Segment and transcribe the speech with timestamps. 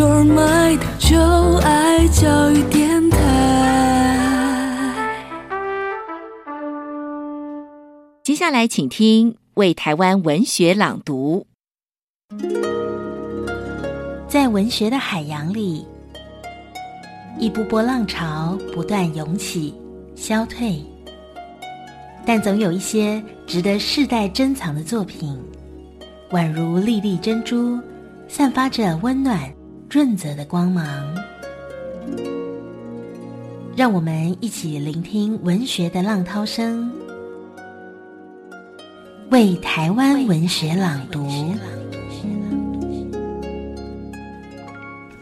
[0.00, 1.18] your mind，就
[1.56, 3.18] 爱教育电台。
[8.24, 11.46] 接下来，请听《为台湾文学朗读》。
[14.26, 15.84] 在文学的海洋里，
[17.38, 19.74] 一波波浪潮不断涌起、
[20.14, 20.82] 消退，
[22.24, 25.38] 但总有一些值得世代珍藏的作品，
[26.30, 27.78] 宛如粒粒珍珠，
[28.28, 29.38] 散发着温暖、
[29.90, 30.86] 润泽的光芒。
[33.76, 36.92] 让我们一起聆听文学的浪涛声，
[39.30, 41.26] 为台湾文学朗读。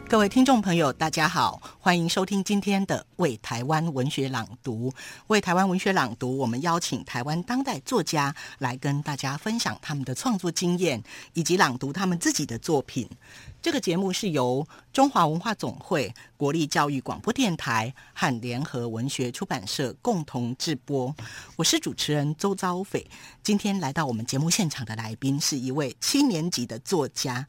[0.09, 4.91] 各位听众朋友，大家好，欢迎收听今天的《为台湾文学朗读》。
[5.27, 11.03] 为台湾文学朗读，我们邀请台湾当代作家来跟大家分享他们的创作经验，
[11.35, 13.07] 以及朗读他们自己的作品。
[13.61, 21.15] 这个节目是由中华文化总会、国立教育广播电台和联合文学出版社共同制播。
[21.57, 23.07] 我是主持人周遭斐。
[23.43, 27.47] 今天来到我们节目现场的来宾是一位七年级的作家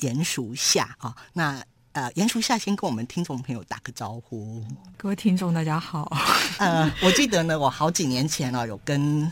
[0.00, 1.64] 严淑夏啊，那。
[1.92, 4.64] 呃，严淑夏先跟我们听众朋友打个招呼。
[4.96, 6.10] 各位听众，大家好。
[6.56, 9.30] 呃，我记得呢，我好几年前呢、啊，有跟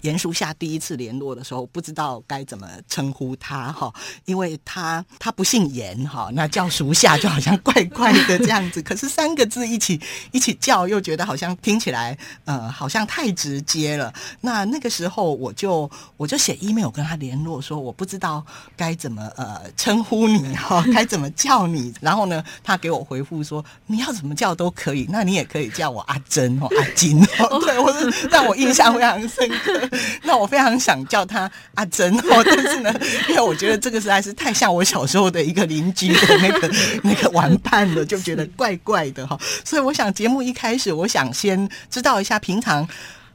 [0.00, 3.92] 严淑夏第一次联络的时候，不知道该怎么称呼他哈，
[4.24, 8.82] 因为他他不姓严哈，那叫淑夏就好像怪怪的这样子。
[8.82, 10.00] 可是三个字一起
[10.32, 14.12] 一起叫，又觉得好像听起来呃，好像太直接了。
[14.40, 18.44] 那那个时候我就我就写 email 跟他联络，说我不知道
[18.76, 21.94] 该怎么呃称呼你哈，该怎么叫你。
[22.00, 29.88] 然后呢，他给我回复说：“你要怎么叫都可以，那你也可以叫我阿珍哦， 阿金哦。”对，我是让我印象非常深刻。
[30.22, 32.92] 那我非常想叫他阿珍哦， 但是呢，
[33.28, 36.70] 因为我觉得这个实在是太像我小时候的一个邻居的那个
[37.02, 39.38] 那个玩伴了，就觉得怪怪的哈。
[39.64, 42.88] 所以我想节目一开始，我想先知道一下平常。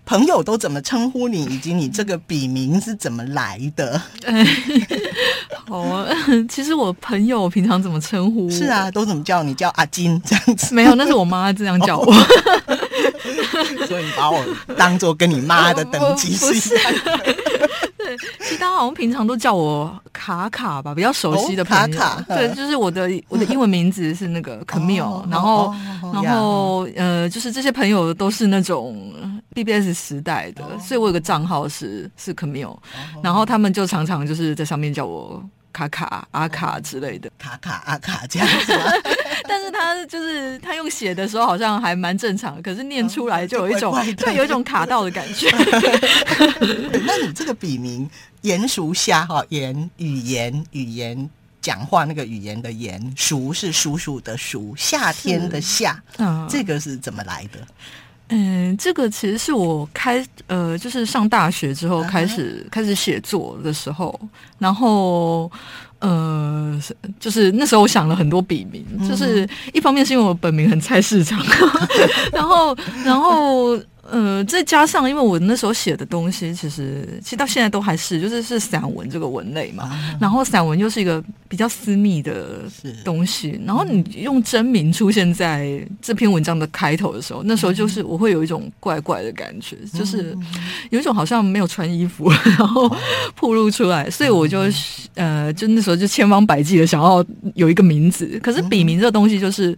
[0.05, 3.99] 朋友都怎么称呼你，以及你这个笔名是怎么来的？
[5.67, 6.07] 好啊，
[6.47, 8.49] 其实我朋友平常怎么称呼？
[8.49, 9.53] 是啊，都怎么叫你？
[9.55, 10.75] 叫阿金这样子？
[10.75, 12.13] 没有，那是我妈这样叫我。
[13.88, 14.43] 所以你把我
[14.77, 17.35] 当做跟你妈的等级是一样的。
[17.97, 21.85] 对，其实大家好像平常都叫我卡卡吧，比较熟悉的朋友。
[21.85, 25.73] 哦、卡卡，对，就是我的我的英文名字是那个 Camille，、哦、然后、
[26.03, 29.11] 哦、然后呃，就是这些朋友都是那种
[29.55, 32.81] BBS 时代的，哦、所以我有个账号是是 Camille，、哦、
[33.23, 38.73] 然后他们就常常就是在上面叫我卡卡阿卡之类的，卡卡阿卡 这样子。
[39.47, 45.49] 但是他就是他用写的时候好像还蛮正常，可是念出来就有一种对、哦，有一种卡到的感觉。
[47.05, 48.09] 那你这个笔名
[48.41, 51.29] 颜淑夏哈，言语言语言
[51.61, 57.59] 讲话那个语言的言，熟是叔叔的熟，夏天的夏，嗯，这个是怎么来的？
[58.29, 62.69] 嗯，这个其实是我开呃，就是上大学之后开始、uh -huh.
[62.71, 64.19] 开始写作的时候，
[64.57, 65.51] 然后
[65.99, 66.79] 呃，
[67.19, 69.09] 就是那时候我想了很多笔名，uh.
[69.09, 71.39] 就是一方面是因为我本名很菜市场，
[72.33, 73.79] 然后然后。
[74.07, 79.85] 呃，再加上，因为我那时候写的东西，其实其实到现在都还是，就是是散文这个文类嘛。
[79.85, 82.61] 啊、然后散文又是一个比较私密的
[83.03, 90.37] 东西，然后你用真名出现在这篇文章的开头的时候，那时候就是我会有一种怪怪的感觉，嗯、就是
[90.91, 92.29] 有一种好像没有穿衣服，
[92.59, 92.87] 然后
[93.35, 94.59] 暴露出来，所以我就
[95.16, 98.39] 呃，就那时候就千方百计的想要有一个名字。
[98.43, 99.75] 可是笔名这个东西，就是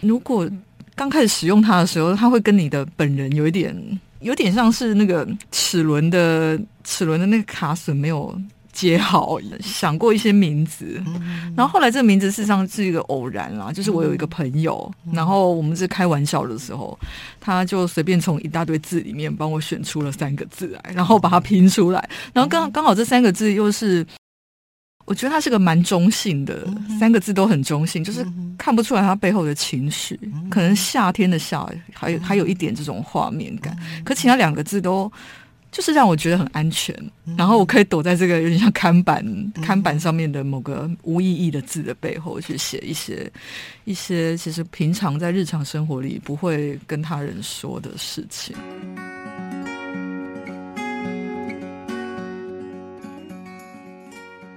[0.00, 0.50] 如果。
[0.94, 8.34] 刚开始使用它的时候，它会跟你的本人有一点，有点像是那个齿轮的齿轮的那个卡榫没有
[8.72, 9.38] 接好。
[9.60, 11.02] 想过一些名字，
[11.56, 16.96] 然后后来这个名字事实上是一个偶然啦，就是我有一个朋友，然后我们是开玩笑的时候，
[17.40, 24.06] 他就随便从一大堆字里面帮我选出了三个字来，然后把它拼出来，然后刚刚好这三个字又是。
[25.06, 26.66] 我觉得他是个蛮中性的，
[26.98, 30.18] 三个字都很中性，就是看不出来他背后的情绪。
[30.50, 33.76] 可能夏天的夏，还有还有一点这种画面感。
[34.04, 35.10] 可其他两个字都
[35.70, 36.94] 就是让我觉得很安全，
[37.36, 39.24] 然后我可以躲在这个有点像看板
[39.60, 43.30] 看板上面的某个无意义的字的背后去写一些
[43.84, 48.56] 一些其实平常在日常生活里不会跟他人说的事情。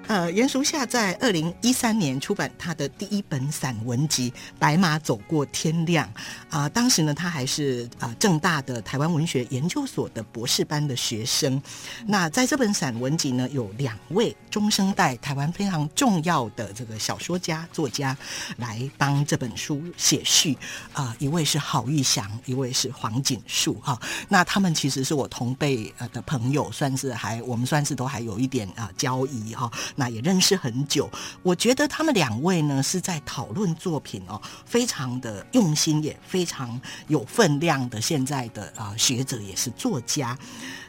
[0.07, 6.07] 呃，严淑夏在二零一三年出版他的第一本散文集《白马走过天亮》
[6.49, 11.61] 啊、呃，当时呢，他还是啊、呃、政大的台湾文学研究所的博士班的学生。
[12.05, 18.17] 那在这本散文集呢，有两位中生代台湾非常重要的这个小说家、作家
[18.55, 20.57] 来帮这本书写序
[20.93, 23.99] 啊、一位是郝玉祥，一位是黄锦树哈、
[24.29, 29.69] 那他们其实是我同辈呃的朋友，算是还我们算是都还有一点啊、交谊哈。
[29.99, 31.09] 那也认识很久，
[31.41, 37.99] 我觉得他们两位呢是在讨论作品哦，非常的用心，也非常有分量的。
[37.99, 40.37] 现在的啊、学者也是作家，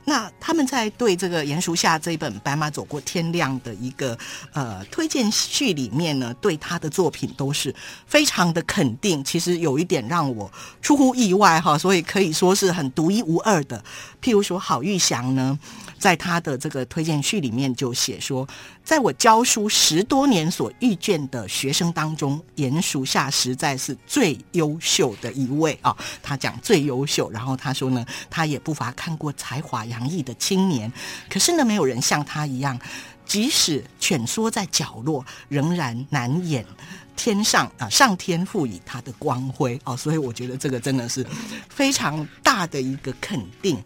[0.05, 4.17] 那他们在对这个严淑夏这一本《白马走过天亮》的一个
[4.53, 7.75] 呃推荐序里面呢，对他的作品都是
[8.07, 9.25] 非常的肯定。
[9.25, 10.53] 其实有一点让我
[10.83, 13.83] 出乎意外哈，所以可以说是很独一无二的。
[14.23, 15.59] 譬如说郝玉祥呢。
[15.99, 18.47] 在他的这个推荐序里面就写说，
[18.85, 25.97] 在我教书十多年所遇见的学生当中，严淑夏实在是最优秀的一位啊。
[26.23, 30.91] 他讲最优秀，然后他说呢，他也不乏看过才华洋溢的青年，
[31.29, 32.79] 可是呢，没有人像他一样，
[33.27, 36.65] 即使蜷缩在角落，仍然难掩
[37.17, 39.97] 天上啊上天赋予他的光辉哦。
[39.97, 41.27] 所以我觉得这个真的是
[41.69, 43.83] 非常大的一个肯定。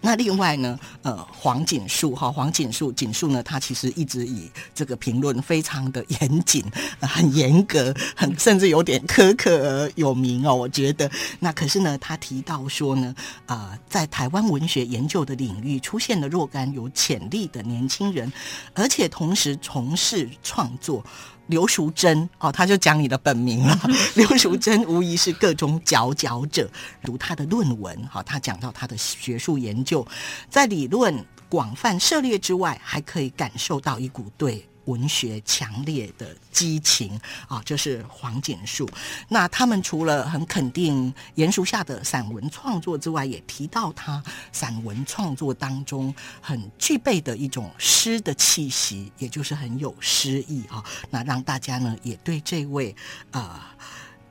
[0.00, 6.64] 那另外呢，呃，黄锦树哈，黄锦树锦树呢，他其实一直以这个评论非常的严谨、
[7.00, 10.54] 很严格、很甚至有点苛刻而有名哦。
[10.54, 13.14] 我觉得，那可是呢，他提到说呢，
[13.46, 18.32] 啊、在台湾文学研究的领域出现了若干有潜力的年轻人，
[18.74, 21.04] 而且同时从事创作。
[21.50, 23.78] 刘淑珍哦，他就讲你的本名了。
[24.14, 26.70] 刘淑珍无疑是各种佼佼者。
[27.02, 30.06] 读他的论文，哈，他讲到他的学术研究，
[30.48, 34.66] 在理论广泛涉猎之外，还可以感受到一股对。
[34.86, 38.88] 文学强烈的激情啊，这是黄锦树。
[39.28, 44.22] 那他们除了很肯定严淑夏的散文创作之外，也提到他
[44.52, 50.84] 散文创作当中很具备的一种诗的气息，也就是很有诗意啊。
[51.10, 52.94] 那让大家呢也对这位
[53.30, 53.74] 啊。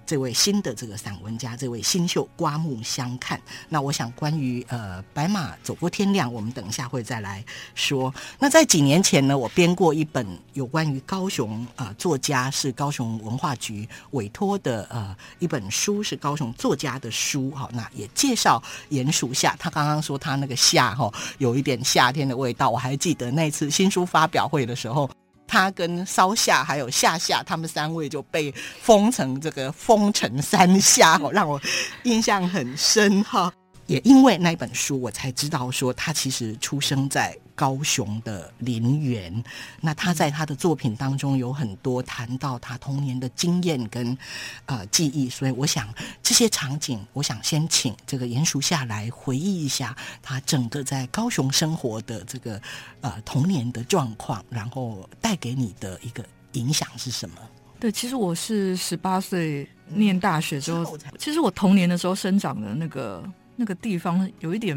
[0.09, 3.39] 这位新的这个散文家，这位新秀刮目相看。
[3.67, 7.45] 那我想，关于呃白马走过天亮，我们等一下会再来
[7.75, 8.11] 说。
[8.39, 17.51] 那在几年前呢，我编过一本有关于高雄呃作家，是高雄文化局委托的呃一本书，是高雄作家的书。
[17.51, 18.59] 好，那也介绍
[18.89, 19.55] 鼹鼠夏。
[19.59, 25.07] 他刚刚说他那个夏哈有一点夏天的味道，我还记得那次新书发表会的时候。
[25.49, 31.59] 他跟烧夏还有夏夏，他们三位就被封成这个封城三夏，让我
[32.03, 33.51] 印象很深哈。
[33.87, 39.43] 也因为那本书，我才知道说他其实出生在高雄的林园。
[39.81, 44.17] 那他在他的作品当中有很多谈到他童年的经验跟
[44.65, 52.61] 呃记忆，所以我想这些场景，我想先请这个严淑夏来回忆一下他整个在高雄生活的这个
[53.01, 56.23] 呃童年的状况，然后带给你的一个
[56.53, 57.35] 影响是什么？
[57.77, 63.21] 对，其实我是十八岁念大学之后，其实我童年的时候生长的那个。
[63.59, 64.73] 那个地方有一点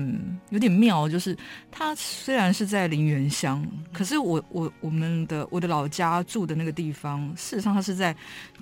[0.50, 1.38] 有点妙，就是
[1.70, 8.14] 它虽然是在林园乡，可是我我我们的我的老家住的那个地方，事实上它是在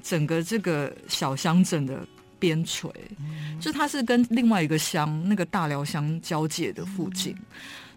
[0.02, 2.06] 整个这个小乡镇的
[2.38, 2.92] 边陲，
[3.58, 7.34] 就它是跟另外一个乡那个大寮乡交界的附近。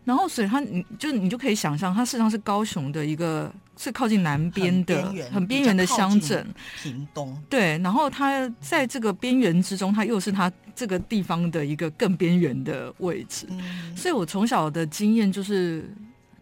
[0.06, 6.46] 然后，所以它，你就你就可以想象，它事实上是高雄的一个，是靠近南边的很边缘的乡镇。
[6.82, 7.36] 屏东。
[7.50, 13.46] 对，然后它在这个边缘之中，它又是它这个地方的一个更边缘的位置。
[13.50, 13.96] 嗯。
[13.96, 15.90] 所以我从小的经验就是，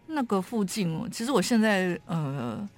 [0.06, 2.68] 那个附近，其实我现在呃。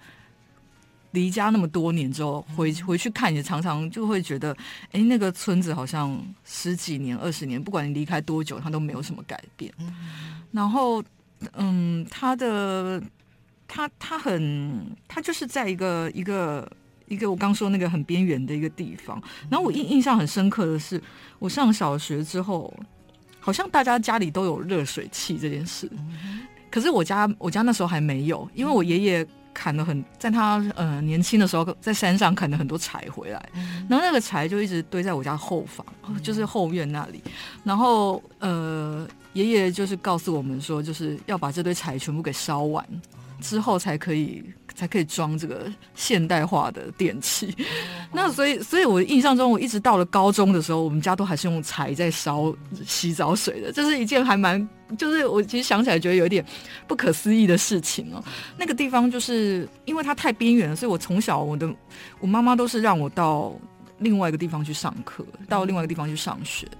[1.14, 4.54] 离家那么多年之后，回回去看也常常就会觉得，
[4.90, 9.72] 哎，那个村子好像十几年、二十年，不管你离开多久，它都没有什么改变。
[10.50, 11.02] 然后，
[11.52, 13.00] 嗯，他的
[13.68, 16.70] 他他很他就是在一个一个
[17.06, 19.22] 一个我刚说那个很边缘的一个地方。
[19.48, 21.00] 然后我印印象很深刻的是，
[21.38, 22.74] 我上小学之后，
[23.38, 25.88] 好像大家家里都有热水器这件事，
[26.70, 29.26] 可是我家我家那时候还没有，因为我爷爷。
[29.54, 37.22] 砍了很，在他呃年轻的时候，在山上砍了很多柴回来，嗯、然后那个柴就一直堆在我家后房，嗯、就是后院那里。
[37.62, 42.84] 然后呃，爷爷就是告诉我们说，就是要把这堆柴全部给烧完
[43.40, 47.54] 之后，才可以才可以装这个现代化的电器。
[48.12, 52.54] 那所以，所以我印象中，我一直到了高中的时候，我们家都还是用柴在烧
[52.86, 53.72] 洗澡水的。
[53.72, 56.44] 这是一件还蛮，就是我其实想起来觉得有点
[56.86, 58.22] 不可思议的事情哦。
[58.56, 61.72] 那个地方就是因为它太边缘了，所以我从小我的
[62.20, 63.52] 我妈妈都是让我到
[63.98, 66.78] 另外一个地方去上课，到另外一个地方去上学的。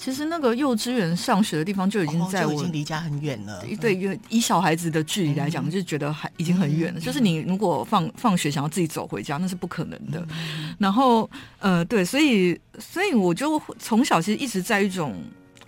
[0.00, 3.62] 其实那个幼稚园上学的地方就已经在我、哦、已经离家很远了。
[3.78, 6.98] 对，因为以小孩子的距离来讲，嗯、就觉得还已经很远了。
[6.98, 10.26] 嗯、就是你如果放放学想要自己走回家，那是不可能的。
[10.30, 11.28] 嗯、然后
[11.58, 15.22] 呃，对，所以所以我就从小其实一直在一种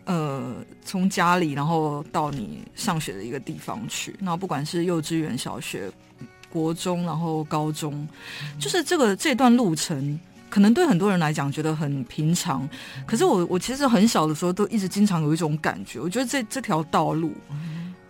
[0.06, 4.16] 呃，从家里然后到你上学的一个地方去。
[4.18, 5.92] 然后不管是幼稚园、小学、
[6.48, 8.08] 国中，然后高中，
[8.40, 10.18] 嗯、就是这个这段路程。
[10.52, 12.68] 可能对很多人来讲觉得很平常，
[13.06, 17.32] 可是我我其实很小的时候都一直经常有一种感觉，我觉得这这条道路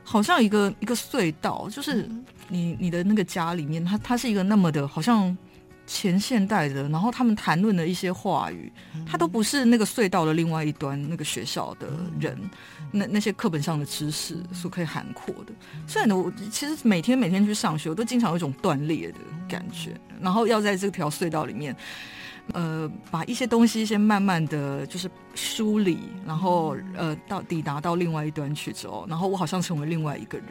[0.03, 2.11] 好像一个一个隧道，就是
[2.49, 5.39] 你你的那个家里面，它它是一个那么的，好像
[5.87, 8.73] 前现代的，然后他们谈论的一些话语，
[9.07, 11.87] 它都不是那个隧道的另外一端那个学校的
[12.19, 12.37] 人，
[12.91, 15.53] 那那些课本上的知识所可以涵括的。
[15.87, 19.19] 虽然呢，我其实每天每天去上学，我都经常有一种断裂的
[19.49, 21.77] 感觉，然后要在这条隧道里面。
[22.53, 30.49] 呃，把一些东西先慢慢的就是梳理，然后呃，到抵达到另外一端去之后，然后我好像成为另外一个人。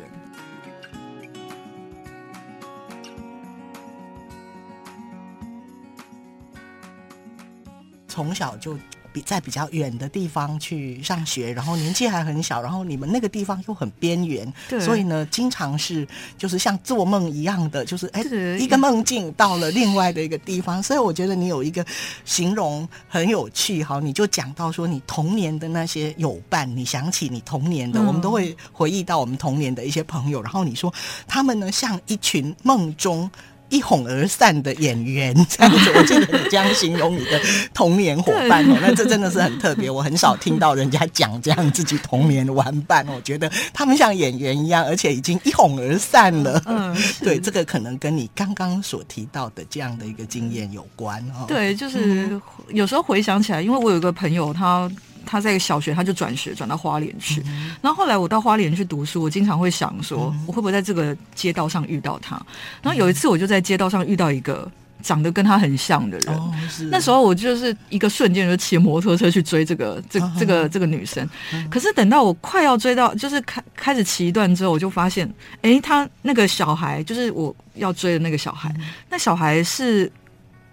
[8.08, 8.78] 从小就。
[9.14, 20.82] 比在比较远的地方去上学，然后年纪还很小，然后你们那个地方又很边缘，对所以呢，经常是就是像做梦一样的，就是哎，是一个梦境到了另外的一个地方。
[20.82, 21.86] 所以我觉得你有一个
[22.26, 30.94] 形容很有趣，哈，你就讲到说你童年的那些友伴，你想起你童年的，嗯、我们都会回忆到我们童年的一些朋友，然后你说
[31.28, 33.30] 他们呢像一群梦中。
[33.72, 37.42] 一哄而散的演员， 这样子， 我记得你这样形容你的
[37.74, 46.62] 童年伙伴哦，那这真的是很特别，我很少听到人家讲这样自己童年的玩伴，我觉得他们像演员一样，而且已经一哄而散了。
[46.66, 51.46] 嗯， 对，这个可能跟你刚刚所提到的这样的一个经验有关哦。
[51.48, 54.92] 对，就是有时候回想起来，因为我有一个朋友，他。
[55.26, 57.42] 他在小学，他就转学转到花莲去。
[57.46, 62.36] 嗯、然后后来我到花莲去读书，我经常会想说，我会不会在这个街道上遇到他？
[62.36, 62.46] 嗯、
[62.84, 64.70] 然后有一次，我就在街道上遇到一个
[65.02, 66.36] 长得跟他很像的人。
[66.36, 66.54] 哦、
[66.90, 71.28] 那时候我就是一个瞬间就骑摩托车去追这个这这个这个女生。
[71.54, 80.12] 嗯、可是等到我快要追到，就是开开始骑一段之后，我就发现，哎，他那个小孩就是我要追的那个小孩，嗯、那小孩是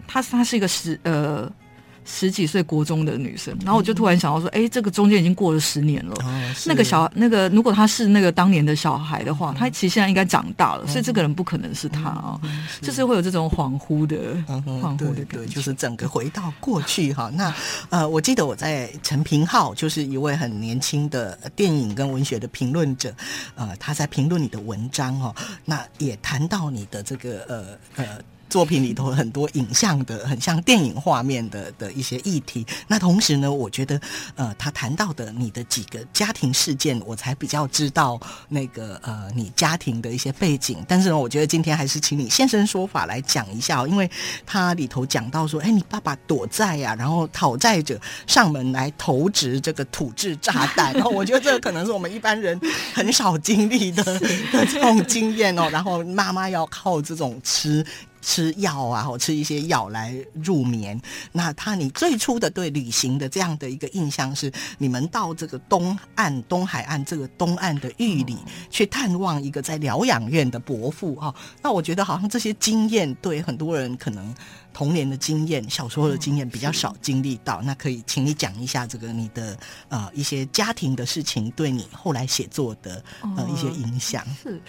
[0.07, 1.51] 他他是一个十呃。
[2.11, 6.15] 十几岁国中的女生，然后我就突然想到说，哎、欸，这个中间已经过了十年了。
[6.25, 14.17] 哦、那个小那个，如果他是那个当年的小孩的话，嗯、他其实现在应该长大了，嗯、所以这个人不可能是他啊，嗯、就是会有这种恍惚的、
[14.49, 17.31] 嗯、恍惚的感觉，对，就是整个回到过去哈。
[17.35, 17.55] 那
[17.91, 23.15] 呃，我记得我在陈平浩，就是一位很年轻的电影跟文学的评论者，
[23.55, 25.35] 呃，他在评论你的文章哦，
[25.67, 27.65] 那也谈到你的这个呃
[27.97, 28.19] 呃。
[28.49, 32.67] 作品里头很多影像的，很像电影画面的的一些议题。
[32.87, 34.01] 那同时呢，我觉得，
[34.37, 40.85] 呃，他谈到的你的几个家庭事件，我才比较知道那个呃你家庭的一些背景。
[40.89, 44.11] 但是呢，我觉得今天还是请你现身说法来讲一下，因为
[44.47, 52.59] 他里头讲到说，哎，你爸爸躲债呀、然后讨债者上门来投掷这个土制炸弹，然 后我觉得这个可能是我们一般人
[52.95, 54.03] 很少经历的
[54.53, 55.69] 的这种经验哦。
[55.71, 57.85] 然后妈妈要靠这种吃。
[58.21, 61.01] 吃药啊，或吃一些药来入眠。
[61.33, 68.39] 那他，你最初的对旅行的这样的一个印象是，你们到这个东岸、东海岸这个东岸的玉里
[68.71, 71.35] 去探望一个在疗养院的伯父哈。
[71.63, 74.35] 那我觉得好像这些经验对很多人可能
[74.73, 77.63] 童年的经验、小时候的经验比较少经历到。
[77.63, 79.59] 那可以请你讲一下这个你的
[79.89, 83.03] 呃一些家庭的事情对你后来写作的
[83.37, 84.25] 呃一些影响。
[84.43, 84.61] 是，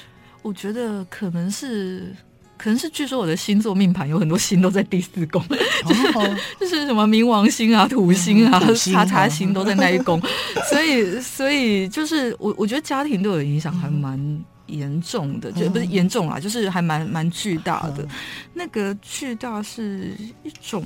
[0.41, 2.15] 我觉得可能是。
[2.59, 5.41] 可能是据说我的星座命盘有很多星都在第四宫，
[5.87, 6.03] 就是
[6.59, 10.21] 就是什么冥王星啊、土星啊、叉叉星都在那一宫，
[10.69, 14.19] 所以所以就是我我觉得家庭对我的影响还蛮
[14.67, 18.05] 严重的，就不是严重啦，就是还蛮蛮巨大的。
[18.53, 20.13] 那个巨大是
[20.43, 20.83] 一种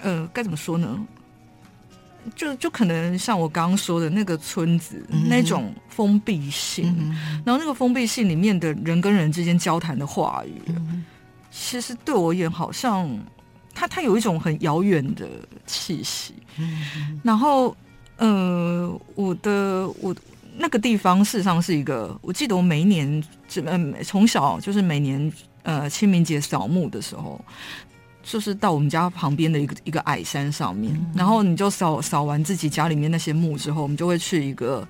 [0.00, 0.98] 呃该怎么说呢？
[2.34, 11.04] 就就可能像我刚刚说的那个村子、嗯、那种封闭性，嗯、然后那个封闭性里面的人跟人之间交谈的话语，嗯、
[11.50, 13.08] 其实对我而言好像
[13.74, 15.28] 它它有一种很遥远的
[15.66, 16.34] 气息。
[16.58, 17.76] 嗯、然后
[18.18, 20.14] 呃，我的我
[20.56, 23.24] 那个地方事实上是一个，我记得我每一年，
[23.64, 27.42] 嗯，从小就是每年呃清明节扫墓的时候，
[28.22, 34.86] 就是到我们家旁边的一个一个矮山上面，嗯、然后你就扫扫完自己家里面那些墓之后，我们就会去一个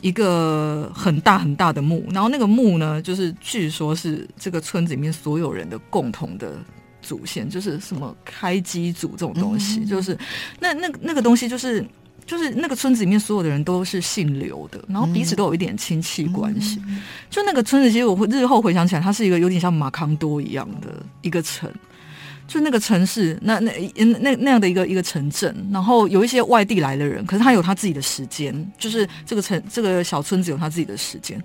[0.00, 6.56] 一个很大很大的墓，然后那个墓呢，就是据说是这个村子里面所有人的共同的
[7.02, 10.16] 祖先，就是什么开基祖这种东西，嗯、就是
[10.60, 11.84] 那那那个东西就是。
[12.26, 16.82] 就是那个村子里面所有的人都是姓刘的，然后彼此都有一点亲戚关系。
[16.88, 17.00] 嗯、
[17.30, 21.72] 就那个村子，其实我会日后回想起来，它是一个有点像马康多一样的一个城。
[22.46, 31.42] 就那个城市，那那那那样的一个一个城镇，然后有一些外地来的人，可是他有他自己的时间，就是这个城这个小村子有他自己的时间。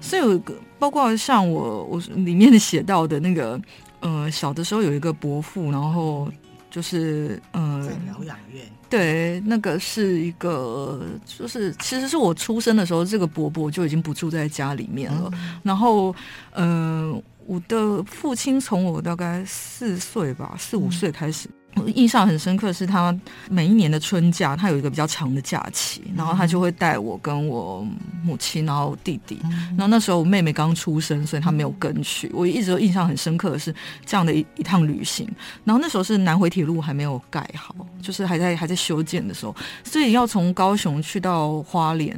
[0.00, 3.60] 所以有个包括像我我里面写到的那个，
[4.00, 6.30] 呃，小的时候有一个伯父，然后。
[6.70, 15.30] 就是呃，在疗养院，对，那个是一个，就是其实是我出生的时候，这个伯伯就已经不住在家里面了。
[15.34, 16.12] 嗯、然后，
[16.50, 21.48] 呃，我的父亲从我大概四岁吧，四五岁开始。
[21.48, 23.12] 嗯我印象很深刻，是他
[23.50, 27.84] 每一年的春假，他有一个比较长的假期，然后他就会带我跟我
[28.22, 32.30] 母亲，然后弟弟，然后那时候我妹妹刚出生，所以他没有跟去。
[32.32, 33.74] 我一直都印象很深刻的是
[34.06, 35.28] 这样的一一趟旅行，
[35.64, 42.16] 然后那时候是南回铁路还没有盖好，就是还在还在修建的时候，所以要从高雄去到花莲。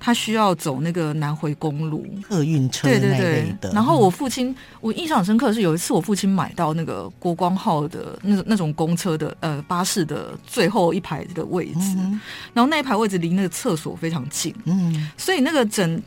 [0.00, 2.04] 他需要走那个南回公路。
[2.28, 3.70] 客运车，对对对。
[3.72, 12.18] 然后我父亲，我印象很深刻的是有一次我父亲买到那个国光号的那那种公车的呃巴士的最后一排的位置，嗯、
[12.54, 16.02] 然后那一排位置离那个厕所非常近，嗯，所以那个整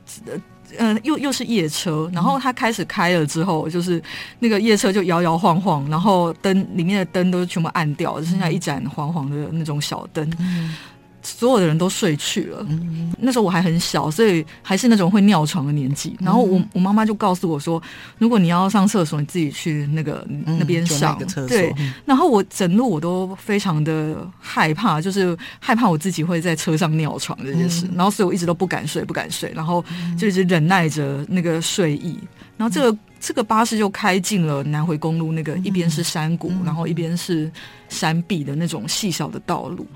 [0.78, 4.02] 呃又又是夜车，然后他开始开了之后，就是
[4.40, 10.28] 那个夜车就摇摇晃晃，然后灯里面的灯都全部暗掉，只剩下一盏黄黄的那种小灯。
[10.40, 10.76] 嗯
[11.24, 16.16] 所有的人都睡去了，嗯、那时候我还很小，所以还是那种会尿床的年纪。
[16.20, 17.82] 然后我我妈妈就告诉我说，
[18.18, 21.18] 如果你要上厕所，你自己去那个、嗯、那边上。
[21.48, 21.74] 对，
[22.06, 27.86] 然后我整路我都非常的害怕，就是害怕我自己会在车上尿床这件事。
[27.88, 29.84] 嗯、然后所以我一直都不敢睡，不敢睡，然后
[30.18, 32.20] 就一直忍耐着那个睡意。
[32.58, 32.98] 然后这个。
[33.24, 37.50] 这个巴士就开进了南回公路，那个一边是山谷，嗯、然后一边是
[37.88, 39.88] 山壁的那种细小的道路，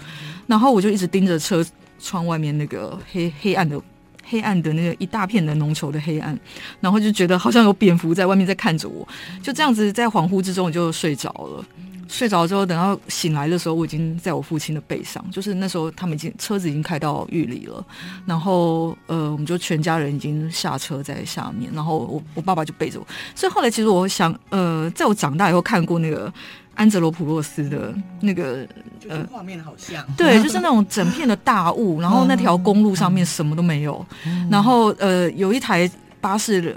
[0.48, 1.62] 然后我就一直盯着车
[2.00, 3.78] 窗外面那个黑黑暗的
[4.24, 6.40] 黑暗的那个一大片的浓稠的黑暗，
[6.80, 9.06] 然后就觉得好像有蝙蝠在外面在看着我，
[9.44, 11.66] 就这样子在恍惚之中我就睡着了。
[12.08, 15.24] 睡着之后，等到醒来的时候，我已经在我父亲的背上。
[15.32, 17.86] 就是那时候，他们已经车子已经开到玉里了，
[18.26, 23.08] 然后呃，我们就全家人已经下车在下面，然后我我爸爸就背着我。
[23.36, 26.32] 所以后来，其实我想，呃，在我长大以后看过那个
[26.76, 28.68] 安哲罗普洛斯的那个
[29.10, 34.06] 呃画面，好像 对，就是那种整片的大雾，然后那条公路上面什么都没有，
[34.50, 35.90] 然后呃，有一台
[36.22, 36.76] 巴士。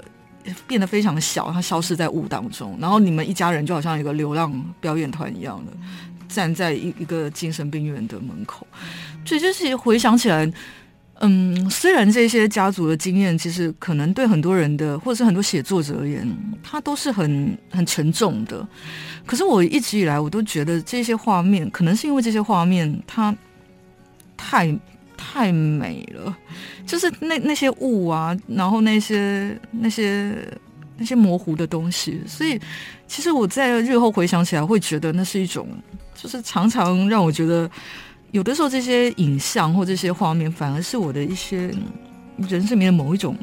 [0.67, 2.77] 变得非常小，它消失在雾当中。
[2.79, 5.71] 然后你们一家人就好像一个流浪表演团一样的，
[6.27, 8.65] 站在一一个精神病院的门口。
[9.25, 10.51] 所以就是回想起来，
[11.19, 16.27] 嗯，虽然这些家族的经验，其实可能对很多人的，或者是很多写作者而言，
[16.63, 18.67] 它都是很很沉重的。
[19.25, 23.35] 可是我一直以来，我都觉得这些画面，可能是因为这些画面，它
[24.35, 24.77] 太。
[25.23, 26.35] 太美了，
[26.91, 30.35] 就是那那些雾啊，然后那些那些
[30.97, 32.59] 那些模糊的东西，所以
[33.07, 35.65] 其实我在日后回想起来，会觉得那是一种，
[36.13, 37.71] 就是常常让我觉得，
[38.31, 41.73] 有的时候这些影像或这些画面，反而是我的一些
[42.49, 43.37] 人生里面的某一种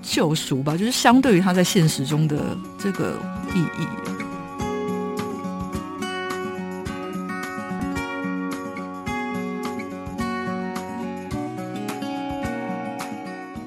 [0.00, 3.18] 救赎吧，就是相对于它在现实中的这个
[3.56, 4.23] 意义。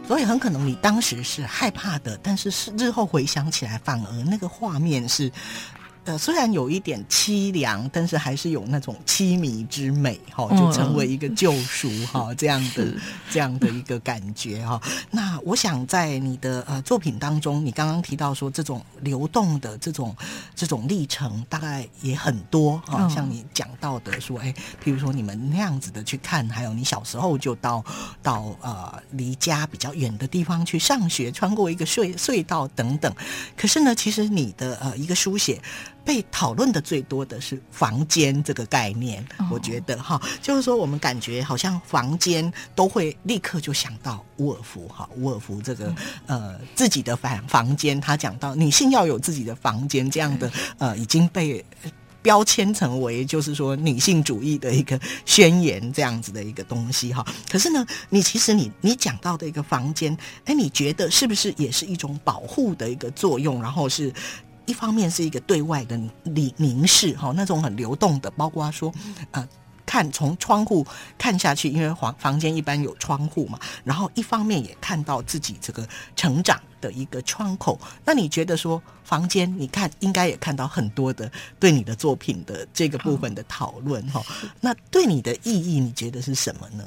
[0.08, 5.32] 所以很可能你当时是害怕的，但是是日后回想起来，反而那个画面是。
[6.08, 12.88] 呃，虽然有一点凄凉，但是还是有那种凄迷之美，哈，就成为一个救赎，哈，这样的
[13.30, 14.82] 这样的一个感觉，哈。
[15.12, 20.16] 那我想在你的呃作品当中，你刚刚提到说这种流动的这种
[20.56, 27.84] 这种历程，大概也很多，哈，像你讲到的说，哎，譬如说你们那样子的去看，还有你小时候就到
[28.24, 33.14] 到呃离家比较远的地方去上学，穿过一个隧隧道等等。
[33.58, 35.62] 可是呢，其实你的呃一个书写。
[36.08, 45.94] 被讨论的最多的是房间这个概念，我觉得哈，就是说我们感觉好像房间都会立刻就想到沃尔夫哈，沃尔夫这个
[46.26, 51.64] 呃自己的房房间，他讲到女性要有自己的房间这样的呃已经被
[52.22, 57.26] 标签成为就是说女性主义的一个宣言这样子的一个东西哈。
[57.52, 63.62] 可是呢，你其实你你讲到的一个房间，哎，你觉得是不是也是一种保护的一个作用？
[63.62, 64.14] 然后是。
[64.68, 68.94] 一方面是一个对外的凝凝视，哈，那种很流动的，包括说，
[69.32, 69.48] 呃。
[69.90, 70.86] 看从窗户
[71.18, 77.80] 看下去，因为房房间一般有窗户嘛，然后一方面也看到自己这个成长的一个窗口。
[78.04, 84.22] 那你觉得说房间，你看应该也看到很多的对你的作品的这个部分的讨论哈？
[84.60, 86.84] 那对你的意义，你觉得是什么呢？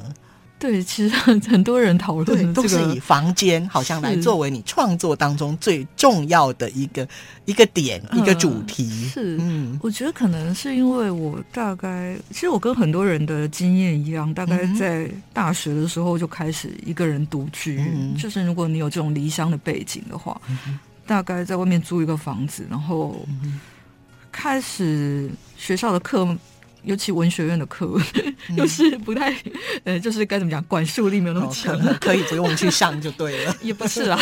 [0.60, 7.08] 对，其实很多人讨论、这个，都是以房间好像来作为你创作当中最重要的一个
[7.46, 8.86] 一个点，一个主题。
[9.08, 17.78] 是，嗯，我觉得可能是因为我大概，其实我跟很多人的经验一样，大概在大学的时候就开始一个人独居。
[17.80, 23.26] 嗯、就是如果你有这种离乡的背景的话，嗯、大概在外面租一个房子，然后
[24.30, 26.36] 开始学校的课。
[26.84, 28.00] 尤其文学院的课，
[28.48, 29.34] 嗯、又是不太，
[29.84, 33.54] 呃，就是该怎么讲，管束力没有那么强，哦，可以不用去上就对了。
[33.62, 34.18] 也不是啊，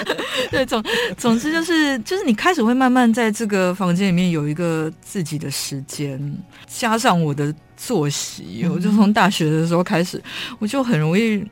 [0.50, 0.82] 对，总
[1.16, 6.20] 总之就是，就是你开始会慢慢在这个房间里面有一个自己的时间，
[6.66, 10.22] 加上我的作息，嗯、我就从大学的时候开始，
[10.58, 11.44] 我就很容易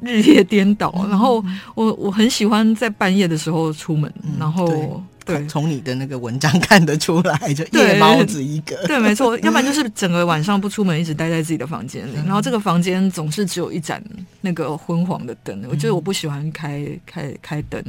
[0.00, 5.02] 日夜颠倒，嗯、然后我我很喜欢在半夜的时候出门，嗯、然后。
[5.28, 8.76] 对，从你的那个文章看得出来，就夜猫子一个。
[8.86, 12.14] 对，没错，要不然就是整个晚上不出门，一直待在自己的房间里。
[12.24, 14.02] 然后这个房间总是只有一盏
[14.40, 17.82] 那个昏黄的灯，我觉得我不喜欢开开开灯。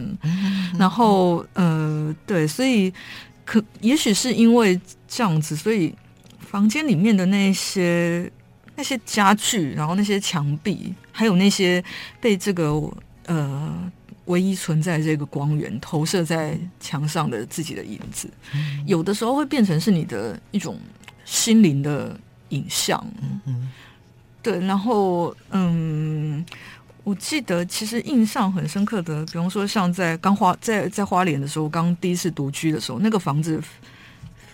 [0.77, 2.93] 然后，呃，对，所以
[3.45, 5.95] 可也许是因为这样子，所以
[6.39, 8.29] 房间里面的那些
[8.75, 11.83] 那些家具，然后那些墙壁，还有那些
[12.19, 12.73] 被这个
[13.27, 13.91] 呃。
[14.29, 20.79] 唯一存在这个光源投射在墙上的自己的影子，嗯、有的时候会变成是你的一种
[21.25, 22.15] 心灵的
[22.49, 23.03] 影像。
[23.21, 23.71] 嗯嗯，
[24.43, 24.59] 对。
[24.59, 26.45] 然后，嗯，
[27.03, 33.59] 我记得其实印象很深刻的，比方说像在刚花在在花莲的时候，刚第一次独居的时候，那个房子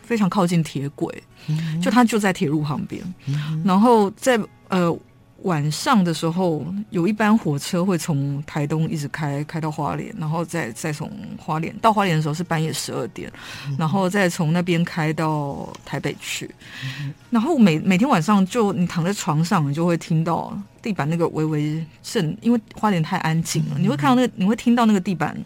[0.03, 3.03] 非常靠近铁轨，嗯、就它就在铁路旁边。
[3.27, 4.97] 嗯、然后在呃。
[5.45, 13.31] 晚上的时候，有一班火车会从台东一直开开到花莲，然后再再从花莲到花莲的时候是半夜十二点，
[13.77, 16.49] 然后再从那边开到台北去。
[17.29, 25.37] 然后每每天晚上就你躺在床上，你就会听到地板那个微微震，因为花莲太安静了，你会看到那个，你会听到那个地板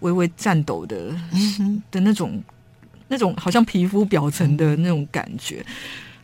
[0.00, 1.14] 微微颤抖的
[1.92, 2.42] 的那种
[3.06, 5.64] 那种好像皮肤表层的那种感觉。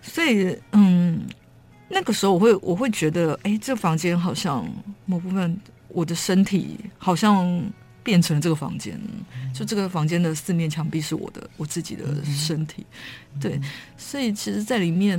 [0.02, 1.22] 所以，嗯。
[1.92, 4.64] 那个时候，我会我会觉得，哎，这房间好像
[5.06, 7.62] 某部分我的身体好像
[8.02, 8.98] 变成了这个房间，
[9.52, 12.86] 就这个房间的四面墙壁是我的我自己的身体，
[13.40, 13.60] 对，
[13.96, 15.18] 所以其实，在里面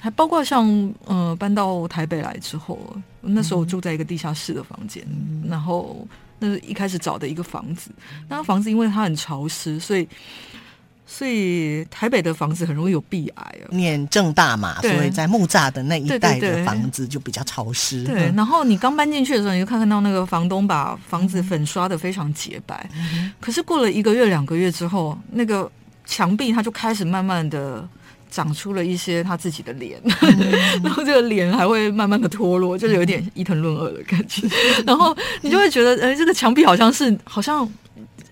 [0.00, 2.78] 还包括像呃搬到台北来之后，
[3.20, 5.06] 那时候我住在一个地下室的房间，
[5.48, 6.04] 然后
[6.40, 7.92] 那是一开始找的一个房子，
[8.28, 10.08] 那个房子因为它很潮湿，所以。
[11.12, 13.66] 所以台北的房子很容易有壁癌啊。
[13.70, 18.04] 念正大嘛，所以在木栅的那一带的房子就比较潮湿。
[18.04, 22.88] 对，然后你刚搬进去的时候，你就看看到那个房东把房子粉刷的非常洁白。
[22.94, 25.68] 嗯、可是过了一个月、两个月之后，那个
[26.06, 27.86] 墙壁它就开始慢慢的
[28.30, 30.50] 长出了一些他自己的脸，嗯、
[30.84, 34.46] 然后这个脸还会慢慢的脱落，就是有点伊藤润二的感觉。
[34.86, 37.68] 然后你就会觉得，哎，这个墙壁好像是好像。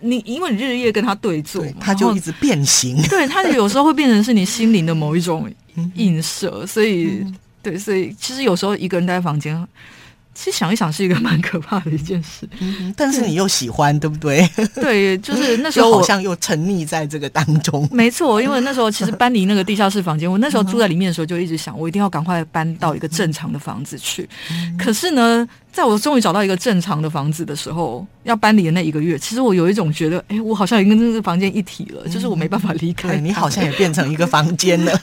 [0.00, 3.00] 你因为你日夜跟他对坐，他就一直变形。
[3.08, 5.50] 对，他有时候会变成是你心灵的某一种
[5.94, 7.24] 映射，所以
[7.62, 9.66] 对，所以其实有时候一个人待在房间。
[10.34, 14.48] 其实想一想是一个蛮可怕的一件事，嗯，但是你又喜欢，对不对？
[14.72, 17.86] 对，就是 那时候好像又沉溺在这个当中。
[17.90, 24.28] 没错，因为那时候其实搬离那个地下室房间，我那时候住在里面的时候就一直想，我一定要赶快搬到一个正常的房子去。
[24.78, 25.44] 可是呢，
[25.78, 33.16] 在我终于找到一个正常的房子的时候，要搬离的那一个月，其实我有一种觉得，哎，我好像已经跟这个房间一体了，就是我没办法离开。
[33.18, 35.00] 你好像也变成一个房间了。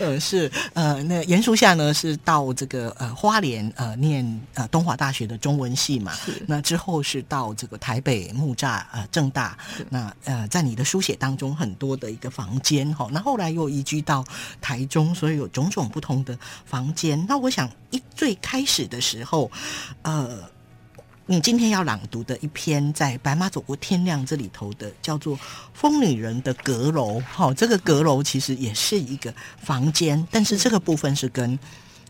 [0.00, 9.56] 呃，是呃，那严淑夏呢是到这个呃花莲呃念呃东华大学的中文系嘛，是那之后是到这个台北木栅呃正大，
[9.90, 14.24] 那呃在你的书写当中很多的一个房间哈，那后来又移居到
[14.60, 17.24] 台中，所以有种种不同的房间。
[17.28, 19.35] 那我想一最开始的时候，
[20.02, 20.50] 呃。
[21.28, 25.36] 你今天要朗读的一篇在《白马走过天亮》这里头的，叫做
[25.74, 27.18] 《疯女人的阁楼》。
[27.24, 31.58] 好，这个阁楼其实也是一个房间，但是这个部分是跟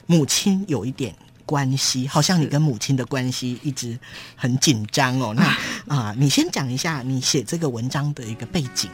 [0.05, 3.99] 母亲有一点关系，好像你跟母亲的关系一直
[4.35, 5.33] 很紧张哦。
[5.35, 5.57] 那
[5.97, 8.91] 啊，你先讲一下你写这个文章的一个背景。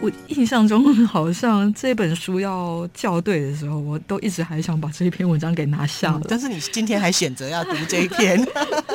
[0.00, 6.20] 我印象中 好像这本书要校对的时候，我都一直还想把这一篇文章给拿下了。
[6.20, 8.38] 嗯，但是你今天还选择要读这一篇，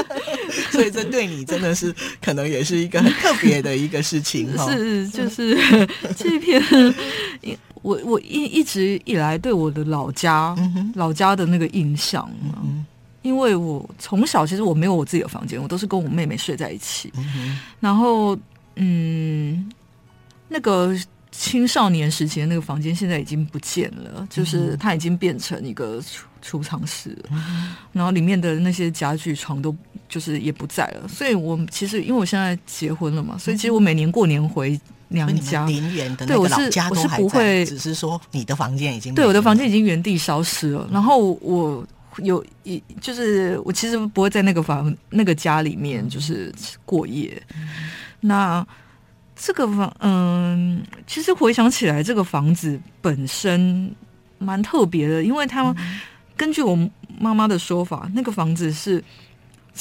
[0.72, 4.70] 所以这对你真的是可能也是一个很特别的一个事情哈。
[4.72, 5.58] 是， 就是
[6.16, 6.62] 这篇，
[7.82, 12.30] 我我一一直以来对我的老家，嗯、老家的那个印象，
[12.64, 12.86] 嗯、
[13.22, 18.38] 因为我从小其实我没有我自己的房间，我都是跟我妹妹睡在一起，嗯、然后
[18.76, 19.70] 嗯，
[20.52, 20.94] 那个。
[21.34, 27.18] 青少年时期的那个房间现在已经不见了，就是它已经变成一个储储藏室
[27.94, 29.74] 然后里面的那些家具床都
[30.10, 31.08] 就是也不在了。
[31.08, 35.66] 所以我其实因为我现在结婚了嘛，所以其实我每年过年回娘家，
[36.28, 40.86] 对，我是我是不会，只是说你的房间已经对我的房间已经原地消失了。
[40.92, 41.88] 然后我
[42.18, 47.70] 有一就是我其实不会在那个房那个家里面就是过夜，嗯、
[48.20, 48.68] 那。
[49.44, 53.92] 这个房，嗯，其实回想起来，这个房子本身
[54.38, 55.76] 蛮特别的，因为他们
[56.38, 56.78] 根据我
[57.20, 59.04] 妈妈的说法，那个房子是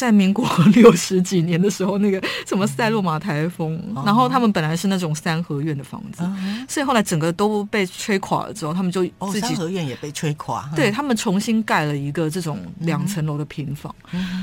[0.01, 6.23] 在民国六十几年的时候，那个什么塞洛马台风，然后他们本来是那种三合院的房子，
[6.67, 13.95] 所以后来整个都被吹垮了之后，他们就自己三合院也被吹垮，对，他们重新盖了一个这种两层楼的平房。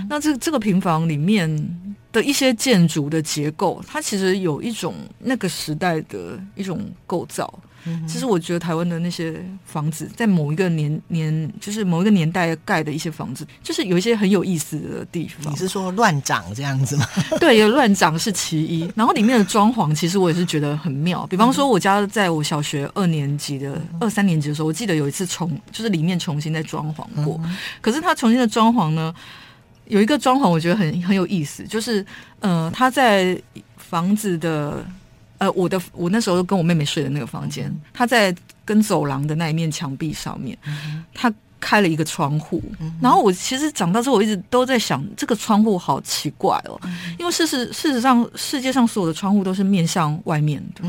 [0.07, 1.47] 那这这个平房里面。
[2.09, 7.53] 的一些建筑的结构，它其实有一种那个时代的一种构造。
[7.87, 15.51] 嗯、其实我觉得台湾的那些房子，在某一个年年，就是某一个年代盖的一些房子，就是有一些很有意思的地方。
[15.51, 17.07] 你是说乱长这样子吗？
[17.39, 18.91] 对，有乱长是其一。
[18.95, 21.25] 然后里面的装潢，其实我也是觉得很妙。
[21.27, 27.39] 比方说，我家在我小学二年级的、嗯、二三年级的时候，我记得有一次重，就是里面重新在装潢过。
[27.43, 29.13] 嗯、可是它重新的装潢呢？
[29.85, 32.05] 有一个装潢，我觉得很很有意思，就是，
[32.41, 33.41] 呃，它在
[33.77, 34.85] 房子的，
[35.37, 40.57] 呃，我的我那时候跟我妹妹睡的那个房间，她在跟走廊的那一面墙壁上面，
[41.13, 42.61] 她开了一个窗户。
[43.01, 46.79] 然后我其实长大之后，我一直都在想，这个窗户好奇怪哦，
[47.19, 50.83] 因为事实事实上，世界上所有的窗户都是面向外面的，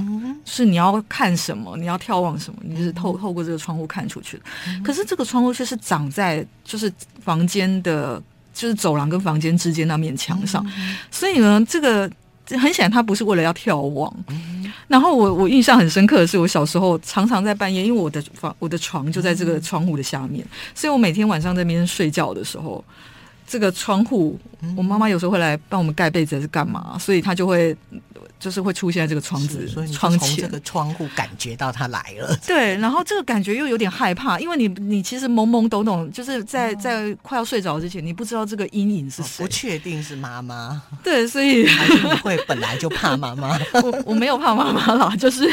[0.45, 4.43] 是你要看什么，你要眺望什么，你就是透透过这个窗户看出去的。
[4.83, 8.23] 可是这个窗户却是长在就是房间的。
[8.55, 12.11] 就是走廊跟房间之间那面墙上，嗯、所以呢，这个
[12.57, 14.13] 很显然他不是为了要眺望。
[14.29, 22.83] 嗯、然后我我印象很深刻的是，我小时候常常在半夜，因为我的房我的床就在这个窗户的下面，嗯、所以我每天晚上在那边睡觉的时候，
[23.47, 24.39] 这个窗户，
[24.77, 27.77] 我妈妈有时候会来帮我们盖被子还是干嘛，所以她就会。
[28.39, 32.37] 就是会出现在这个窗子，所以你从这个窗户感觉到他来了。
[32.47, 40.81] 对，然后这个感觉又有点害怕，因为你你其实懵懵懂懂，就是在在快要睡着之前，你不知道这个阴影是谁，不确定是妈妈。
[41.03, 43.59] 对，所以还是你会本来就怕妈妈。
[43.75, 45.47] 我我没有怕妈妈啦， 就是，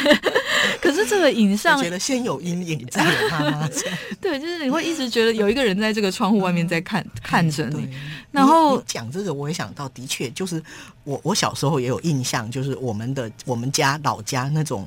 [0.82, 3.69] 可是这个影像，我觉得先有阴影再有妈妈。
[4.21, 7.88] 对，就是你会一直觉得有一个人在这个窗户外面在看看着你。
[8.32, 10.62] 然后讲这个，我也想到，的确就是
[11.06, 14.86] 我我小时候也有印象，就是我们的我们家老家那种，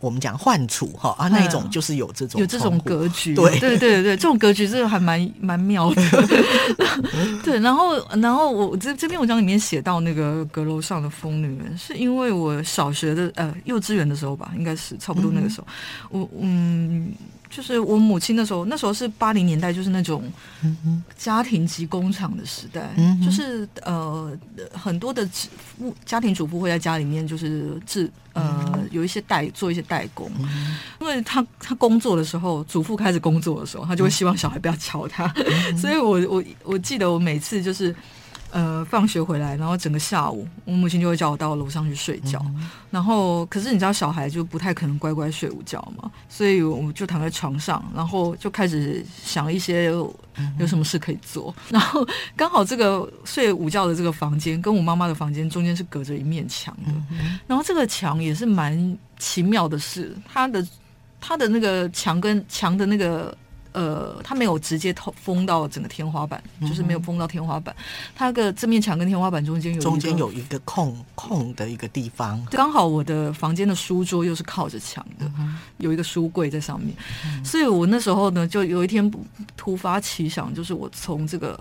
[0.00, 6.02] 我们讲换处哈啊那一种，就是有这种有这种格局，对对对对，这种格局这个还蛮蛮妙的。
[7.42, 15.66] 对，然后然后我这这篇文章里面写到那个阁楼上的疯女人，是因为我小学的呃幼稚园的时候吧，应该是差不多那个时候，
[16.12, 17.12] 嗯我嗯。
[17.50, 20.22] 就是我母亲那时候，那时候是八零年代，就是那种
[21.18, 24.32] 家庭及工厂的时代，嗯、就是呃
[24.72, 25.28] 很多的
[26.06, 37.94] 家庭主妇会在家里面就是制呃有一些代做一些代工，嗯、因为他他工作的时候，主妇开始工作的时候，他就会希望小孩不要吵他，嗯、所以我我我记得我每次就是。
[38.52, 42.40] 呃，放学回来，然后整个下午，我母亲就会叫我到楼上去睡觉。
[42.46, 51.54] 嗯、然后，可是你知道，小孩就不太可能乖乖睡午觉嘛，所以我们就躺在床上，然后就开始想一些有什么事可以做。
[51.70, 60.66] 嗯、然后刚好这个睡午觉的这个房间跟我妈妈的房间中间是隔着一面墙的，嗯、然后这个墙也是蛮奇妙的是，它的
[61.20, 63.36] 它的那个墙跟墙的那个。
[63.72, 67.74] 呃，它没有直接透封到整个天花板，嗯、就是没有封到天花板。
[68.14, 79.10] 它个这面墙跟天花板中间有中间有一个空空的一个地方，刚好我的房间的书桌又是靠着墙的，嗯、有一个书柜在上面，嗯、所以我那时候呢，就有一天
[79.56, 81.58] 突发奇想，就是我从这个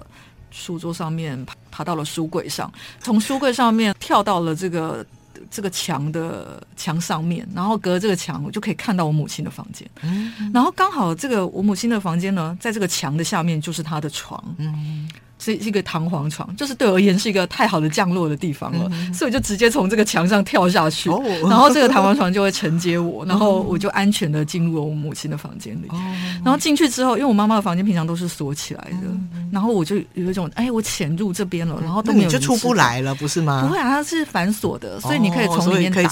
[0.52, 5.06] 书桌上面爬，爬到了书柜上，从书柜上面跳到了这个。
[5.50, 9.90] 这个墙的墙上面，然后隔这个墙，我就可以看到我母亲的房间。
[10.02, 14.44] 嗯，然后刚好这个我母亲的房间呢，在这个墙的下面就是她的床。
[14.58, 15.10] 嗯，
[15.42, 25.88] 是一个弹簧床，就是对我而言是一个太好的降落的地方了，嗯、所以我就直接从这个墙上跳下去，哦、然后这个弹簧床就会承接我， 然后我就安全的进入了我母亲的房间里。
[25.90, 25.98] 哦、
[26.44, 33.66] 然后进去之后，因为我妈妈的房间平常都是锁起来的，嗯、然后我就有一种哎，我潜入这边了，然后都没有，你就出不来了，不是吗？
[33.66, 36.10] 不会啊，它是反锁的，所以你可以从里面打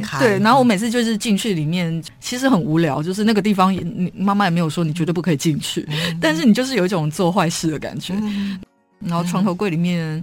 [0.00, 0.18] 开。
[0.18, 8.14] 对，然后我每次就是进去里面，其实很无聊，就是那个地方也，你妈妈也没有说你绝对不可以进去，嗯、但是你就是有一种做坏事的感觉。
[9.06, 10.22] 嗯然后床头柜里面，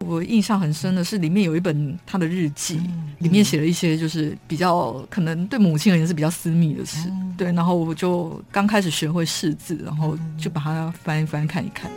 [0.00, 2.80] 我印象很深的是里面有一本他的日记，
[3.20, 7.10] 里面写了一些就是比较可能对母亲而言是比较私密的事。
[7.38, 11.90] 对，然后我就刚开始学会识字，然后就把它翻一翻看一看。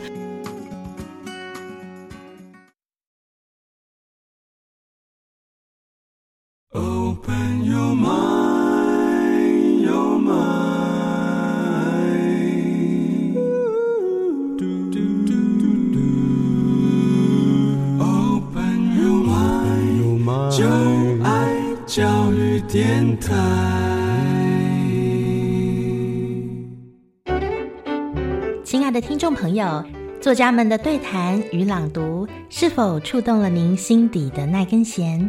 [29.10, 29.84] 听众朋友，
[30.20, 35.28] 作家们的对谈与朗读是否触动了您心底的那根弦？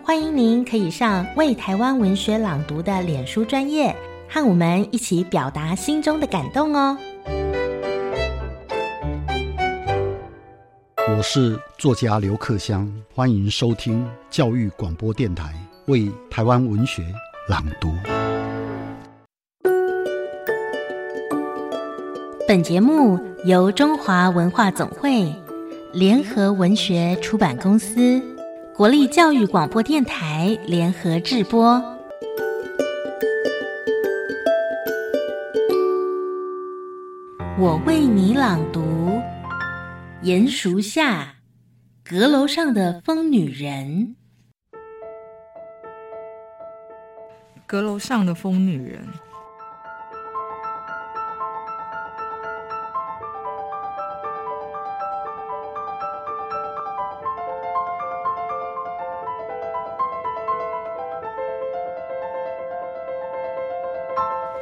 [0.00, 3.92] 欢迎您可以上为台湾文学朗读的脸书专业，
[4.28, 6.96] 和我们一起表达心中的感动哦。
[11.08, 15.52] 我是作家刘克襄，欢迎收听教育广播电台
[15.88, 17.02] 为台湾文学
[17.48, 17.88] 朗读。
[22.48, 25.34] 本节目由中华文化总会、
[25.92, 28.22] 联合文学出版公司、
[28.72, 31.82] 国立教育广播电台联合制播。
[37.58, 39.20] 我为你朗读。
[40.22, 41.34] 鼹鼠下，
[42.04, 44.14] 阁楼上的疯女人。
[47.66, 49.04] 阁楼上的疯女人。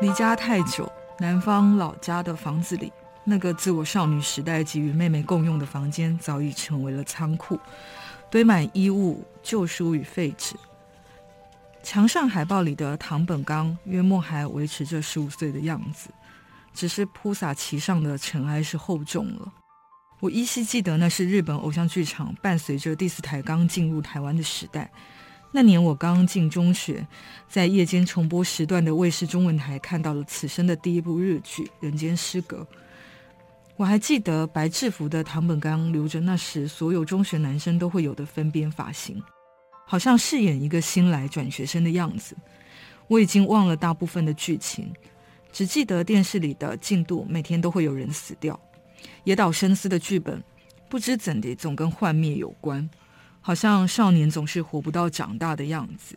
[0.04, 0.86] 离家太久，
[1.18, 2.92] 南方老家的房子里。
[3.24, 7.58] 那个自我少女时代及与妹妹共用的房间，早已成为了仓库，
[8.30, 10.56] 堆满衣物、旧书与废纸。
[11.82, 16.10] 墙上海报里的唐本刚约莫还维持着十五岁的样子，
[16.74, 19.50] 只是铺洒其上的尘埃是厚重了。
[20.20, 24.90] 我依稀记得，那是日本偶像剧场伴随着第四台刚进入台湾的时代。
[25.56, 27.06] 那年我刚进中学，
[27.48, 32.66] 在夜间重播时段的卫视中文台看到了此生的第一部日剧《人间失格》。
[33.76, 39.22] 我还记得白制服的唐本刚留着那时所有中学男生都会有的分边发型，
[39.86, 42.36] 好像饰演一个新来转学生的样子。
[43.06, 44.92] 我已经忘了大部分的剧情，
[45.52, 48.58] 只记得电视里的进度每天都会有人死掉。
[49.22, 50.42] 野岛伸司的剧本
[50.88, 52.90] 不知怎的总跟幻灭有关，
[53.46, 56.16] 好像少年总是活不到长大的样子。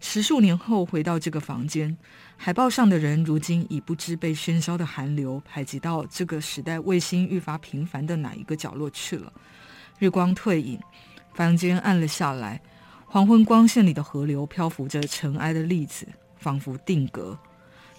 [0.00, 1.94] 十数年后回到这个房间。
[2.38, 9.30] 海报上的人，如今已不知被喧嚣的寒流排挤到这个时代卫星愈发频繁的哪一个角落去了。
[9.98, 10.80] 日光退隐，
[11.34, 12.58] 房间暗了下来，
[13.04, 16.08] 黄昏光线里的河流漂浮着尘埃的粒子，
[16.38, 17.38] 仿佛定格。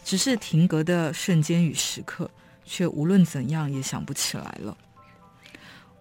[0.04, 2.32] 只是停格的瞬间与时刻，
[2.66, 4.76] 却无论怎样也想不起来了。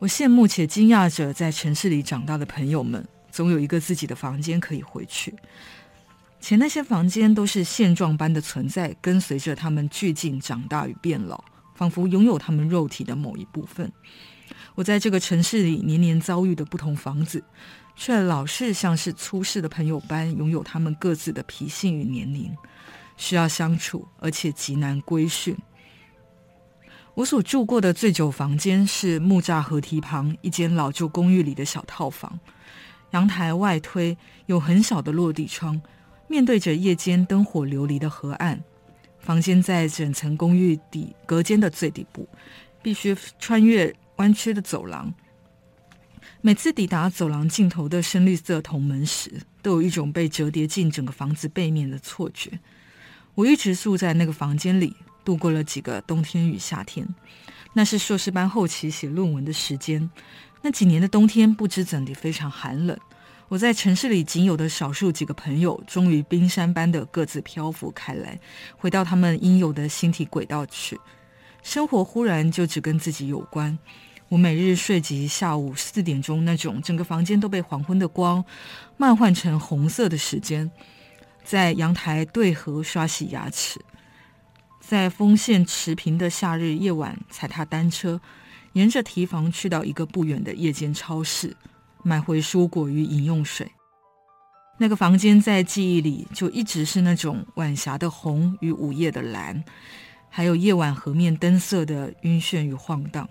[0.01, 5.35] 我羡慕且惊讶着，在城市里长大的朋友们，总有一个自己的房间可以回去。
[6.41, 11.43] 且那些房间都是现状般的存在，跟随着他们俱进长大与变老，
[11.75, 13.91] 仿佛拥有他们肉体的某一部分。
[14.77, 17.43] 我在这个城市里年年遭遇的不同房子，
[17.97, 22.57] 却老是像是出世的朋友般，拥有他们各自的脾性与年龄，
[23.17, 25.57] 需要相处，而且极难规训。
[27.18, 32.38] 我所住过的最久房间是木栅河堤旁一间老旧公寓里的小套房，
[33.11, 35.83] 阳台外推，有很小的落地窗。
[36.28, 38.62] 面对着夜间灯火流离的河岸，
[39.18, 42.28] 房间在整层公寓底隔间的最底部，
[42.83, 45.12] 必须穿越弯曲的走廊。
[46.40, 52.61] 每次抵达走廊尽头的深绿色铜门时，都有一种被折叠进整个房子背面的错觉。
[53.35, 54.94] 我一直住在那个房间里，
[55.29, 57.07] 度过了几个冬天与夏天。
[57.75, 60.11] 那是硕士班后期写论文的时间。
[60.62, 62.99] 那几年的冬天，不知怎的非常寒冷。
[63.49, 68.41] 我在城市里仅有的少数几个朋友，终于冰山般的各自漂浮开来，
[68.79, 70.98] 回到他们应有的星体轨道去。
[71.63, 73.79] 生活忽然就只跟自己有关，
[74.31, 78.42] 我每日睡及下午四点钟那种，整个房间都被黄昏的光
[78.96, 80.71] 漫换成红色的时间，
[81.44, 83.79] 在阳台对河刷洗牙齿，
[84.89, 88.19] 在风线持平的夏日夜晚踩踏单车，
[88.73, 91.55] 沿着堤防去到一个不远的夜间超市，
[92.03, 93.71] 买回蔬果与饮用水。
[94.79, 99.63] 那个房间在记忆里就一直是那种晚霞的红与午夜的蓝，
[100.31, 103.29] 还有夜晚河面灯色的晕眩与晃荡。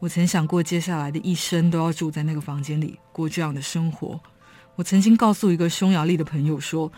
[0.00, 4.20] 我曾想过，接下来的一生都要住在那个房间里，过这样的生活。
[4.74, 6.90] 我曾经告诉一个匈牙利的朋友说：“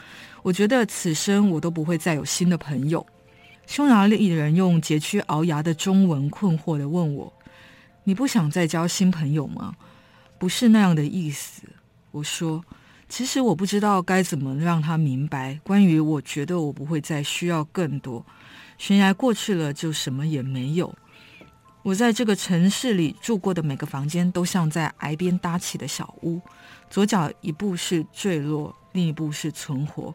[0.43, 3.07] 我觉得此生我都不会再有新的朋友。”
[3.67, 7.33] 匈牙利人用佶屈聱牙的中文困惑地问我
[8.05, 9.75] ：“你不想再交新朋友吗？”
[10.39, 11.63] 不是那样的意思。
[12.13, 12.65] 我说
[13.09, 18.25] ：“其实我不知道该怎么让他明白，关于我觉得我不会再需要更多。
[18.79, 20.95] 悬崖过去了，就什么也没有。”
[21.83, 26.41] 我在这个城市里住过的每个房间，都像在崖边搭起的小屋。
[26.91, 30.13] 左脚一步是坠落，另一步是存活。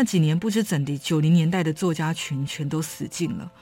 [0.00, 3.52] 那几年不知怎地，九零年代的作家群全都死尽了。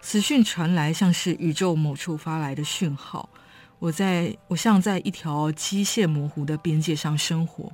[0.00, 3.28] 死讯传来，像是宇宙某处发来的讯号。
[3.78, 7.70] 我在我像在一条机械模糊的边界上生活，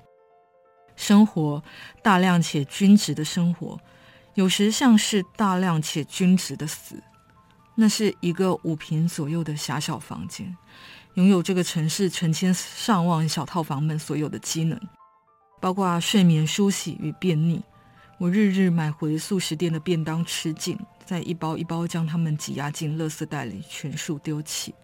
[0.97, 1.63] 生活
[2.03, 3.79] 大量且均值的生活，
[4.35, 7.01] 有时像是大量且均值的死。
[7.77, 10.57] 那是一个五坪左右的狭小房间，
[11.15, 14.77] 拥有这个城市成千上万小套房们所有的机能，
[15.61, 17.63] 包括睡眠、梳洗与便溺。
[18.19, 24.75] 我日日买回速食店的便当吃尽，再一包一包将它们挤压进垃圾袋里，全数丢弃。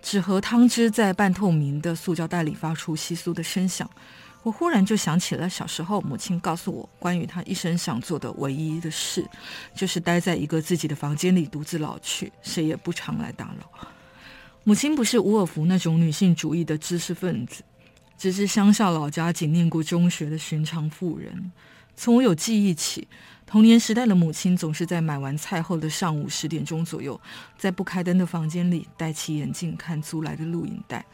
[0.00, 3.90] 纸和汤汁在半透明的塑胶袋里发出窸窣的声响。
[4.44, 9.28] 我忽然就想起了小时候，母亲告诉我关于她一生想做的唯一的事，
[9.74, 13.88] 就是待在一个自己的房间里独自老去，谁也不常来打扰。
[14.62, 17.64] 母亲不是伍尔夫那种女性主义的知识分子，
[18.16, 21.50] 只是乡下老家仅念过中学的寻常妇人。
[21.98, 23.08] 从我有记忆起，
[23.44, 27.20] 童年时代的母亲总是在买完菜后的上午十点钟左右，
[27.58, 31.04] 在不开灯的房间里戴起眼镜看租来的录影带。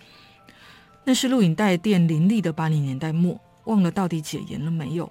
[1.02, 5.10] 那是录影带店林立的八零年代末，忘了到底解严了没有。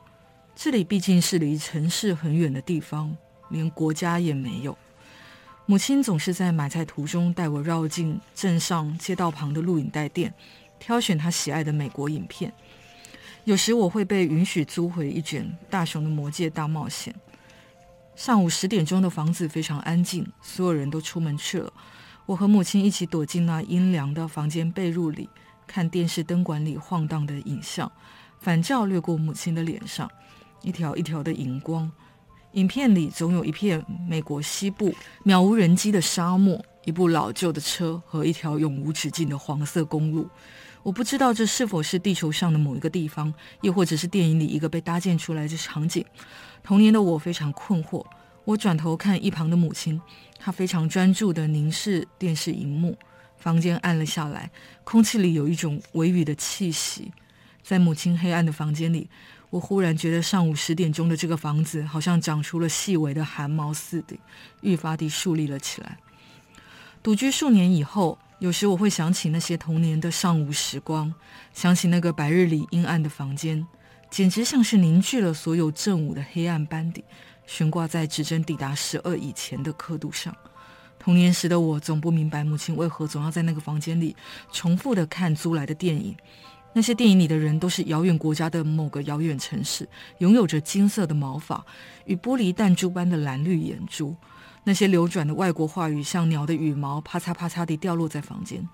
[0.56, 3.18] 这里毕竟是离城市很远的地方，
[3.50, 4.78] 连国家也没有。
[5.66, 10.32] 母亲总是在买菜途中带我绕进镇上街道旁的录影带店，
[10.78, 12.54] 挑选她喜爱的美国影片。
[13.46, 17.14] 有时我会被允许租回一卷《大雄的魔戒大冒险》。
[18.16, 21.72] 上午十点钟的房子非常安静，所有人都出门去了。
[22.26, 25.30] 我和母亲一起躲进那阴凉的房间被褥里。
[25.68, 27.92] 看电视灯管里晃荡的影像，
[28.40, 30.10] 反照掠过母亲的脸上，
[30.62, 31.92] 一条一条的荧光。
[32.54, 34.94] 影片里总有一片美国西部
[35.26, 40.30] 渺无人迹的沙漠，一部老旧的车和一条永无止境的黄色公路。
[40.84, 46.06] 我不知道这是否是地球上的某一个地方，又或者是电影里一个被搭建出来的场景。
[46.62, 48.06] 童年的我非常困惑。
[48.46, 50.02] 我转头看一旁的母亲，
[50.38, 52.98] 她非常专注地凝视电视荧幕。
[53.38, 54.52] 房间暗了下来，
[54.84, 57.14] 空气里有一种微雨的气息。
[57.62, 59.10] 在母亲黑暗的房间里，
[59.50, 64.18] 我忽然觉得上午十点钟的这个房子好像长出了细微的汗毛似的，
[64.60, 65.98] 愈发地竖立了起来。
[67.02, 71.14] 独居数年以后，有时我会想起那些童年的上午时光，
[71.54, 73.66] 想起那个白日里阴暗的房间，
[74.10, 77.08] 简直像是凝聚了所有正午的黑暗斑点，
[77.46, 80.36] 悬挂在指针抵达十二以前的刻度上。
[81.00, 84.14] 童年时的我总不明白母亲为何总要在那个房间里
[84.52, 86.14] 重复的看租来的电影。
[86.74, 89.88] 那些电影里的人都是遥远国家的某个遥远城市，
[90.18, 91.66] 拥有着金色的毛发
[92.04, 94.14] 与玻璃弹珠般的蓝绿眼珠。
[94.66, 98.68] 那些流转的外国话语像鸟的羽毛，啪嚓啪嚓地掉落在房间。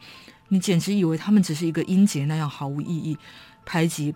[0.50, 3.18] 你简直以为他们只是一个音节那样毫无意义，
[3.66, 4.14] 拍击、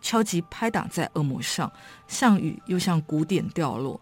[0.00, 1.72] 敲击、拍打在耳膜上，
[2.06, 4.00] 像雨又像鼓点掉落。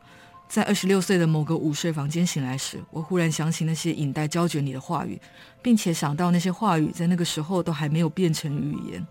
[0.48, 5.18] 在二十六岁的某个午睡房间醒来时，我忽然想起那些影带胶卷里的话语，
[5.62, 9.06] 并且想到那些话语在那个时候都还没有变成语言，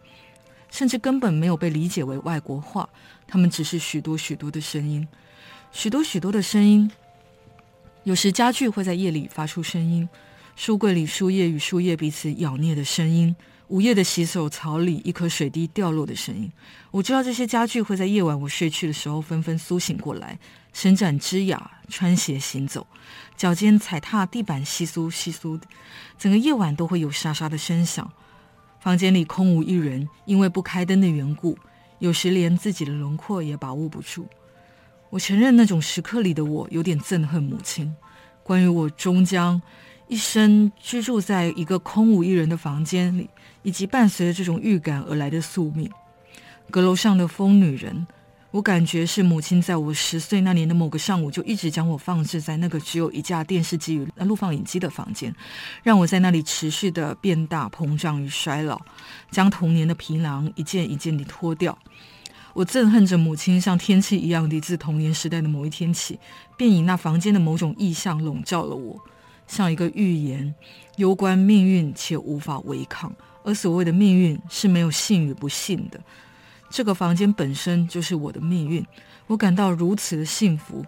[0.70, 2.88] 甚至根本没有被理解为外国话。
[3.28, 5.08] 它们只是许多许多的声音，
[5.72, 6.92] 许多许多的声音。
[8.04, 10.10] 有时家具会在夜里发出声音，
[10.56, 13.36] 书柜里书页与书页彼此咬啮的声音。
[13.68, 16.52] 午夜的洗手槽里，一颗水滴掉落的声音。
[16.90, 20.38] 我知道这些家具会在夜晚我睡去的时候纷纷苏醒过来，
[20.74, 22.88] 伸展枝桠，穿鞋行走，
[23.38, 25.68] 脚尖踩踏地板窸窣窸窣的，
[26.18, 28.12] 整个夜晚都会有沙沙的声响。
[28.80, 31.56] 房间里空无一人，因为不开灯的缘故，
[32.00, 34.28] 有时连自己的轮廓也把握不住。
[35.12, 37.94] 我承认，那种时刻里的我有点憎恨母亲。
[38.44, 39.62] 关于我终将
[40.08, 43.30] 一生居住在一个空无一人的房间里，
[43.62, 45.92] 以及伴随着这种预感而来的宿命。
[46.70, 48.08] 阁楼上的疯女人。
[48.52, 55.34] 我感觉是母亲在我十岁那年的某个上午，就一直将我放置在那个只有一架电视机与录放影机的房间，
[55.84, 58.82] 让我在那里持续的变大、膨胀与衰老，
[59.30, 61.78] 将童年的皮囊一件一件地脱掉。
[62.54, 66.20] 我憎恨着母亲像天气一样的自童年时代的某一天起，
[66.58, 69.00] 便以那房间的某种意象笼罩了我，
[69.48, 70.54] 像一个预言，
[70.98, 73.12] 攸关命运且无法违抗。
[73.44, 76.00] 而所谓的命运是没有幸与不幸的。
[76.70, 78.86] 这个房间本身就是我的命运，
[79.28, 80.86] 我感到如此的幸福，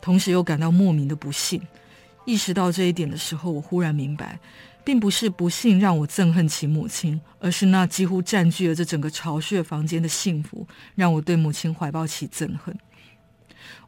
[0.00, 1.60] 同时又感到莫名的不幸。
[2.24, 4.38] 意识到这一点的时候，我忽然明白，
[4.86, 10.64] 并不是不幸让我憎恨起母亲，而是那几乎占据了这整个巢穴房间的幸福，
[10.94, 12.78] 让我对母亲怀抱起憎恨。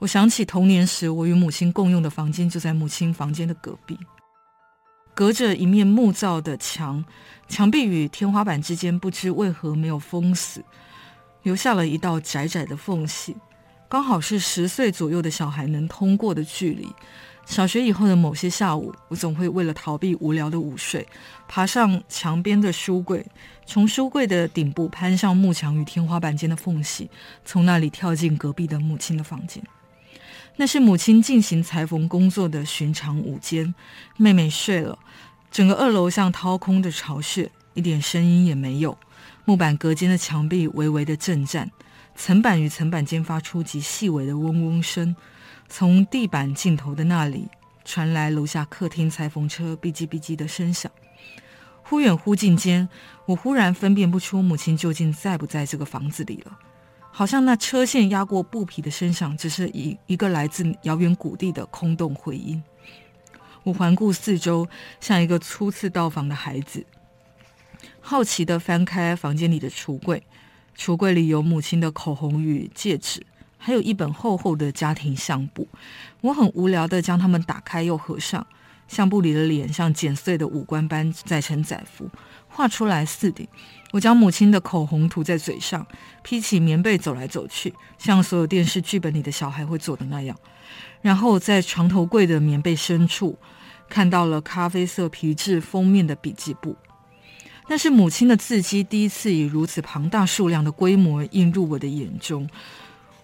[0.00, 3.96] 我想起童年时我与母亲共用的房间就在母亲房间的隔壁，
[5.14, 7.04] 隔着一面木造的墙，
[7.46, 10.64] 墙壁与天花板之间不知为何没有封死。
[11.44, 13.36] 留下了一道窄窄的缝隙，
[13.88, 16.88] 刚好是十岁左右的小孩能通过的距离。
[17.48, 21.08] 小学以后的某些下午，我总会为了逃避无聊的午睡，
[21.48, 23.24] 爬上墙边的书柜，
[23.64, 27.08] 从书柜的顶部攀上幕墙与天花板间的缝隙，
[27.46, 29.64] 从那里跳进隔壁的母亲的房间。
[30.56, 33.74] 那是母亲进行裁缝工作的寻常午间，
[34.18, 34.98] 妹妹睡了，
[35.50, 38.96] 整个二楼像掏空的巢穴，一点声音也没有。
[39.46, 41.70] 木板隔间的墙壁微微的震颤，
[42.14, 45.16] 层板与层板间发出极细微的嗡嗡声。
[45.68, 47.48] 从地板尽头的那里
[47.84, 50.90] 传来楼下客厅裁缝车哔叽哔叽的声响。
[51.82, 52.88] 忽远忽近间，
[53.26, 56.58] 我忽然分辨不出母亲究竟在不在这个房子里了。
[57.10, 62.62] 好像那车线压过布皮的声响，只是一一个来自遥远谷地的空洞回音。
[63.64, 64.68] 我环顾四周，
[65.00, 66.84] 像一个初次到访的孩子。
[68.00, 70.22] 好奇地翻开房间里的橱柜，
[70.76, 73.24] 橱柜里有母亲的口红与戒指，
[73.58, 75.68] 还有一本厚厚的家庭相簿。
[76.22, 78.46] 我很无聊地将它们打开又合上，
[78.86, 82.08] 相簿里的脸像剪碎的五官般载沉载浮，
[82.48, 83.46] 画出来似的。
[83.92, 85.86] 我将母亲的口红涂在嘴上，
[86.22, 90.36] 披起棉被走来走去，像所有电视剧本里的小孩会做的那样。
[91.00, 93.38] 然后在床头柜的棉被深处，
[93.88, 96.76] 看到了咖啡色皮质封面的笔记簿。
[97.68, 102.48] 那是母亲的字迹，第一次以如此庞大数量的规模映入我的眼中。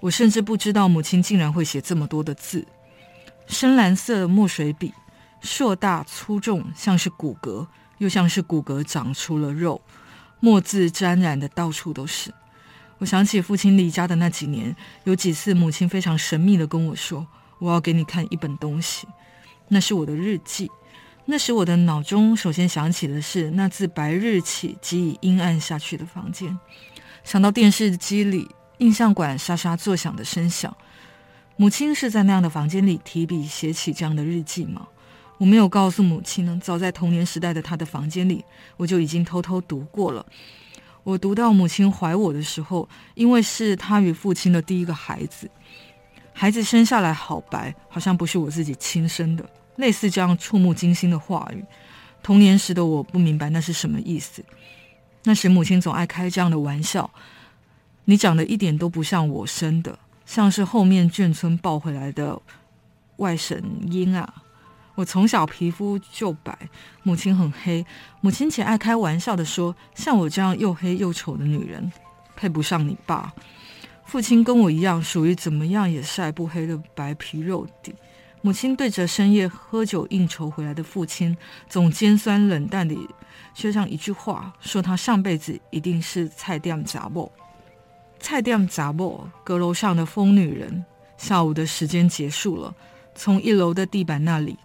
[0.05, 2.67] 我甚至不知道母亲竟然会写这么多的字。
[3.47, 4.93] 深蓝色墨水笔，
[5.41, 9.81] 硕大粗重，像是骨骼，又像是骨骼长出了肉。
[10.41, 12.31] 墨字沾染的到处都是。
[12.99, 17.27] 我想起父亲离家的那几年，有几次母亲非常神秘地跟我说
[17.59, 19.09] ：“我要给你看一本东西。”
[19.69, 20.71] 那是我的日记。
[21.25, 26.59] 那时我的脑中首先想起的是那自白日起即已阴暗下去的房间，
[27.25, 28.47] 想到电视机里
[28.79, 30.77] 印象馆沙沙作响的声响。
[31.57, 34.89] 母亲是在那样的房间里提笔写起这样的日记吗？
[35.39, 36.59] 我没有告诉母亲呢。
[36.63, 38.45] 早在童年时代的她的房间里，
[38.77, 40.25] 我就已经偷偷读过了。
[41.03, 45.51] 我读到母亲怀我的时候，因为是她与父亲的第一个孩子，
[46.33, 49.45] 孩子生下来好白，好像不是我自己亲生的。
[49.77, 51.65] 类似这样触目惊心的话语，
[52.23, 54.45] 童年时的我不明白那是什么意思。
[55.25, 57.11] 那时母亲总爱开这样的玩笑
[58.05, 62.41] ：“你长得一点都不像我生的，像是后面眷村抱回来的
[63.17, 64.35] 外甥婴啊！”
[64.97, 66.57] 我从小皮肤就白，
[67.03, 67.85] 母亲很黑。
[68.21, 71.91] 母亲且爱开玩笑地说：“像我这样又黑又丑的女人，
[72.37, 73.33] 配不上你爸。”
[74.07, 77.93] 父亲跟我一样，属于怎么样也晒不黑的白皮肉底。
[78.41, 81.37] 母亲对着深夜喝酒应酬回来的父亲，
[81.69, 82.97] 总尖酸冷淡地
[83.55, 87.33] 说上一句话，说他上辈子一定是菜店杂某。
[88.25, 90.83] 菜店杂某，阁楼上的疯女人。
[91.19, 92.75] 下午的时间结束了，
[93.15, 94.59] 从一楼的地板那里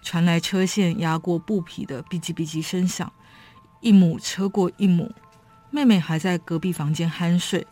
[0.00, 3.12] 传来车线压过布皮的哔叽哔叽声响，
[3.82, 5.12] 一亩车过一亩。
[5.68, 7.66] 妹妹还在隔壁房间酣睡。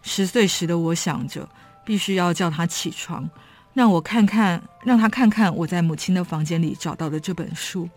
[0.00, 1.48] 十岁时的我想着，
[1.84, 3.28] 必须要叫她起床。
[3.74, 7.90] 让我看看，让她看看我在母亲的房间里找到的这本书。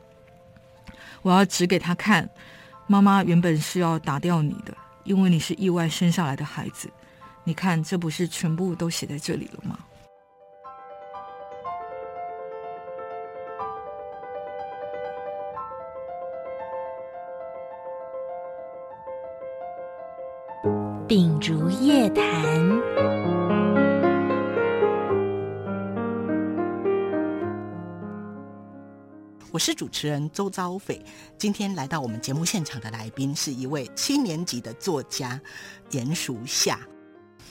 [1.21, 2.27] 我要指给她看，
[2.87, 6.89] 妈妈原本是要打掉你的，因为你是意外生下来的孩子。
[7.43, 9.79] 你看，这不是全部都写在这里了吗？
[21.07, 22.80] 秉烛夜谈。
[29.51, 31.03] 我是主持人周昭斐。
[31.37, 35.39] 今天来到我们节目现场的来宾是一位七年级的作家
[35.91, 36.79] 严淑夏。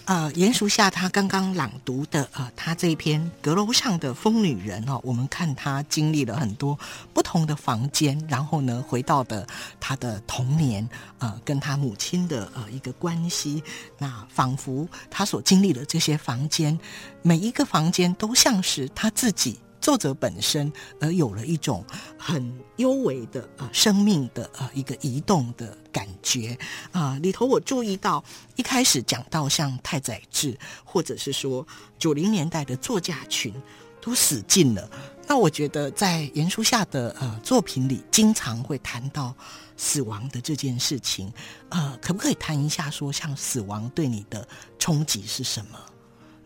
[0.07, 6.77] 呃，严淑夏他刚刚朗读的呃，他这一篇《阁楼上的疯女人》哦，我们看她经历了很多
[7.13, 9.47] 不同的房间，然后呢，回到的
[9.79, 10.89] 她的童年，
[11.19, 13.63] 呃，跟她母亲的呃一个关系，
[13.99, 16.77] 那仿佛她所经历的这些房间，
[17.21, 19.61] 每一个房间都像是她自己。
[19.81, 21.85] 作者本身而有了一种
[22.19, 26.57] 很幽微的呃生命的呃一个移动的感觉
[26.93, 28.23] 啊、里头我注意到
[28.57, 31.67] 一开始讲到像太宰治或者是说
[31.99, 33.53] 九零年代的作家群
[34.01, 34.91] 都死尽了，
[35.27, 39.35] 那我觉得在严书夏的呃作品里经常会谈到
[39.77, 41.31] 死亡的这件事情，
[41.69, 44.47] 呃，可不可以谈一下说像死亡对你的
[44.79, 45.79] 冲击是什么？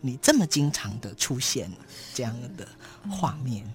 [0.05, 1.67] 你这么经常的出现
[2.13, 2.67] 这样的
[3.09, 3.65] 画面，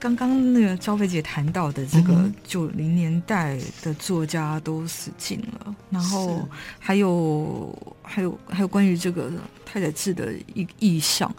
[0.00, 6.48] 刚刚那个赵飞姐谈到的这个九零年代的作家都死尽了，然后
[6.80, 9.30] 还有还有还有关于这个
[9.64, 11.32] 太宰治的意意象。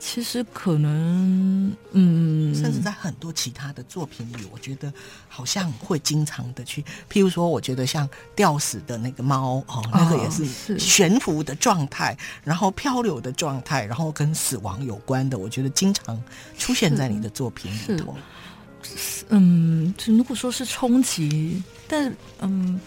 [0.00, 4.92] 其实可能，嗯，甚至在很多其他的作品里，我觉得
[5.28, 16.22] 好像会经常的去，譬如说，我觉得像吊死的那个猫哦，那个也是悬浮的状态，然后漂流的状态，然后跟死亡有关的，我觉得经常
[16.56, 18.16] 出现在你的作品里头。
[19.30, 22.80] 嗯，如果说是冲击，但嗯。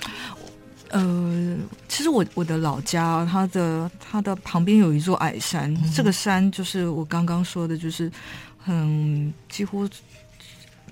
[0.92, 8.12] 呃，其实我我的老家，它的它的旁边有一座矮山，嗯、这个山就是我刚刚说的，就是
[8.58, 9.88] 很几乎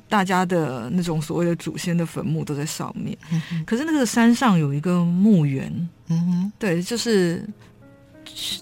[0.08, 3.18] 大家的那种所谓的祖先的坟墓都在上面。
[3.32, 5.72] 嗯、可是那个山上有一个墓园，
[6.08, 7.46] 嗯哼，对，就是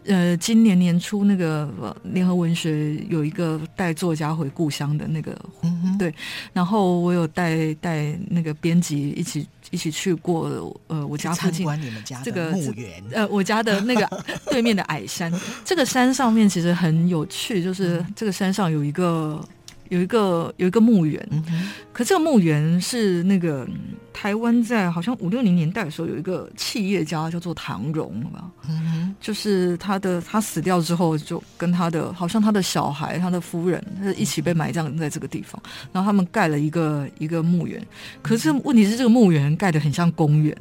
[0.05, 5.37] 呃，今年年初那个联合文学有一个带作家回故乡的那个，
[5.99, 6.13] 对，
[6.53, 9.47] 然后我有带带那个编辑一起。
[9.69, 11.67] 一起去过呃，我家附近
[12.23, 15.29] 这个墓园，呃，我家的那个对面的矮山，
[15.65, 19.45] 这个山上面其实很有趣，就是这个山上有一个。
[19.89, 21.27] 有一个有一个墓园，
[21.93, 23.67] 可这个墓园是那个
[24.13, 35.61] 台湾在好像五六零年代的时候有一个企业家叫做唐荣吧，嗯、就是他的他死掉之后就跟他的好像他的小孩他的夫人他一起被埋葬在这个地方，
[35.91, 37.85] 然后他们盖了一个一个墓园，
[38.21, 40.55] 可是问题是这个墓园盖得很像公园，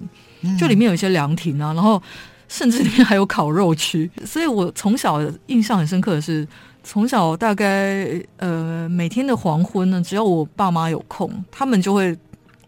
[0.59, 2.03] 就里面有一些凉亭啊，然后
[2.49, 6.47] 甚至里面还有烤肉区，所以我从小印象很深刻的是。
[6.89, 8.07] 从小大概
[8.37, 12.17] 呃每天的黄昏呢，只要我爸妈有空，他们就会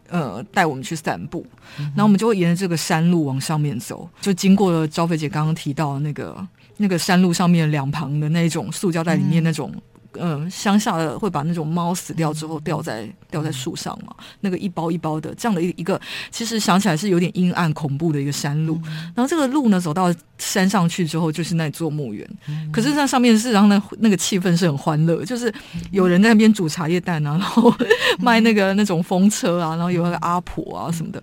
[0.08, 1.46] 呃带我们去散步，
[1.78, 6.48] 嗯、然后我们就会沿着这个山路往上面走，就经过了昭菲姐刚刚提到的那个
[6.78, 9.72] 那个山路上面两旁的那种塑胶袋里面那种。
[10.14, 16.00] 嗯嗯，乡下的会把那种猫死掉之后吊在吊在树上嘛，那个一包一包的这样的一一个，
[16.30, 18.80] 其实想起来是有点阴暗恐怖的一个山路。
[19.14, 22.28] 然后这个路呢，走到山上去之后，就是那座墓园。
[22.72, 25.52] 可是那上面是，然后那那个气氛是很欢乐，就是
[25.90, 27.72] 有人在那边煮茶叶蛋啊，然后
[28.18, 31.22] 卖那个那种风车啊，然后有那个阿婆啊什么的。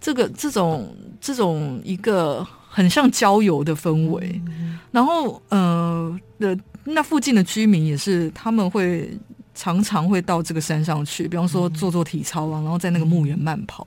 [0.00, 4.42] 这个这种这种一个很像郊游的氛围。
[4.90, 6.58] 然后呃的。
[6.84, 9.10] 那附近的居民也是，他们会
[9.54, 13.86] 常常会到这个山上去，比方说做做体操啊，然后在那个墓园慢跑。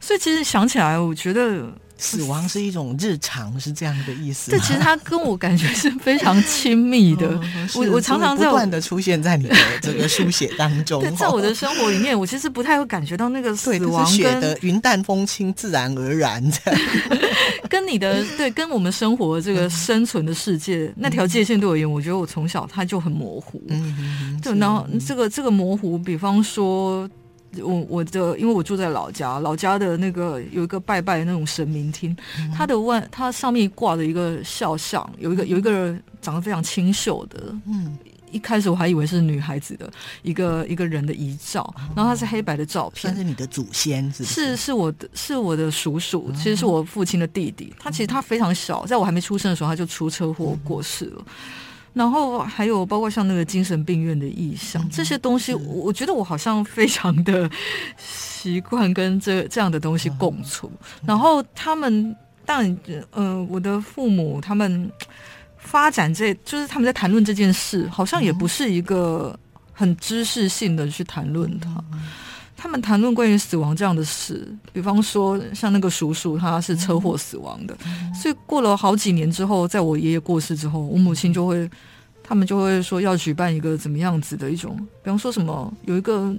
[0.00, 1.66] 所以其实想起来，我觉得。
[2.00, 4.50] 死亡是一种日常，是这样的意思。
[4.50, 7.28] 这其实他跟我感觉是非常亲密的。
[7.76, 11.00] 我我常常在不断的出现在你的这个书写当中。
[11.14, 16.80] 在我的生活里面，我其实不太会感觉到那个死亡 跟云淡风轻、自然而然这样。
[17.68, 23.62] 跟你的对，跟我们生活这个生存的世界那条界限对我而言，我觉得我从小它就很模糊。
[23.68, 27.08] 嗯，对，然后这个这个模糊，比方说。
[27.58, 37.98] 我我的，因为我住在老家，老家的那个有一个拜拜的那种神明厅，嗯、它的外它上面挂着一个肖像，有一个有一个人长得非常清秀的，嗯，
[38.30, 39.90] 一开始我还以为是女孩子的
[40.22, 44.34] 一个一个人的遗照，然后它是黑白的照片，算是你的祖先是是？
[44.34, 51.24] 是是我的是我的叔叔，其实是我父亲的弟弟，他其实他非常小，在我还没出生的时候他就出车祸过世了。
[51.92, 57.50] 然后还有包括像那个精神病院的意象，这些东西，我觉得我好像非常的
[57.96, 60.70] 习惯跟这这样的东西共处。
[61.04, 62.14] 然后他们，
[62.44, 62.78] 当然，
[63.10, 64.90] 呃，我的父母他们
[65.56, 69.38] 发展这，就是他们在谈论这件事，好像也不是一个
[69.72, 71.84] 很知识性的去谈论它。
[72.62, 77.74] 他们谈论关于死亡这样的事，比方说像那个叔叔，他是车祸死亡的，
[78.14, 81.68] 所以过了好几年之后，在我爷爷过世之后，我母亲就会，
[82.22, 86.30] 他们就会说要举办一个怎么样子的一种，比方说什么有一个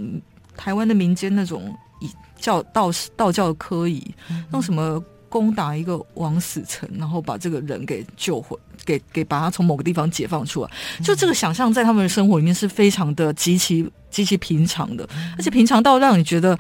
[0.55, 4.13] 台湾的民间那种以教道士道教的科仪，
[4.53, 8.55] 用什么攻打一个枉死城，然后把这个人给救回，
[8.85, 10.69] 给给把他从某个地方解放出来，
[11.01, 15.07] 就这个想象在他们的生活里面是非常的极其极其平常的，
[15.37, 16.59] 而且平常到让你觉得。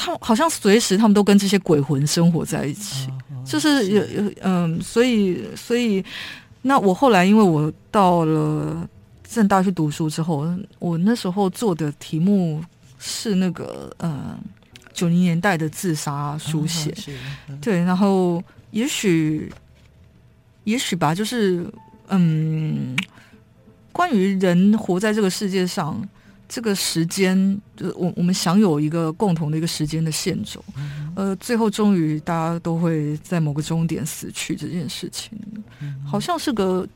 [0.00, 3.08] 他好像随时他们都跟这些鬼魂生活在一起，
[3.44, 3.88] 就是。
[3.88, 6.04] 有有嗯，所以所以
[6.62, 8.88] 那我后来因为我到了
[9.28, 10.46] 正大去读书之后，
[10.78, 12.62] 我那时候做的题目
[13.00, 14.38] 是那个呃
[14.98, 16.92] 九零年代的自杀书写，
[17.60, 18.42] 对，然后
[18.72, 19.52] 也许
[20.64, 21.64] 也许吧，就是
[22.08, 22.96] 嗯，
[23.92, 25.96] 关于人活在这个世界上。
[26.50, 27.36] 这个时间，
[27.76, 30.64] 就是我我们享有一个共同的一个时间的线轴，
[31.14, 35.38] 呃，最后终于大家都会在某个终点死去这件事情，
[36.06, 36.88] 好像是个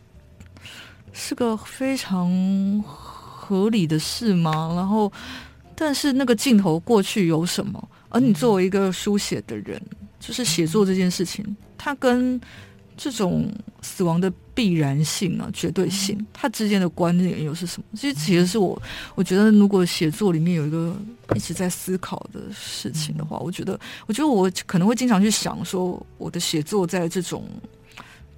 [1.13, 4.73] 是个非常合理的事吗？
[4.75, 5.13] 然后，
[5.77, 7.89] 但是那个镜头过去有什么？
[8.13, 9.81] 而你作为一个书写的人，
[10.21, 11.45] 就是写作这件事情，
[11.79, 12.39] 它跟
[12.95, 13.51] 这种
[13.81, 17.85] 死亡的必然性啊，绝对性，它之间的关联又是什么？
[17.95, 18.81] 其实，其实是我，
[19.15, 20.95] 我觉得，如果写作里面有一个
[21.35, 27.49] 一直在思考的事情的话，我觉得，我觉得我可能会经常去想，说我的写作在这种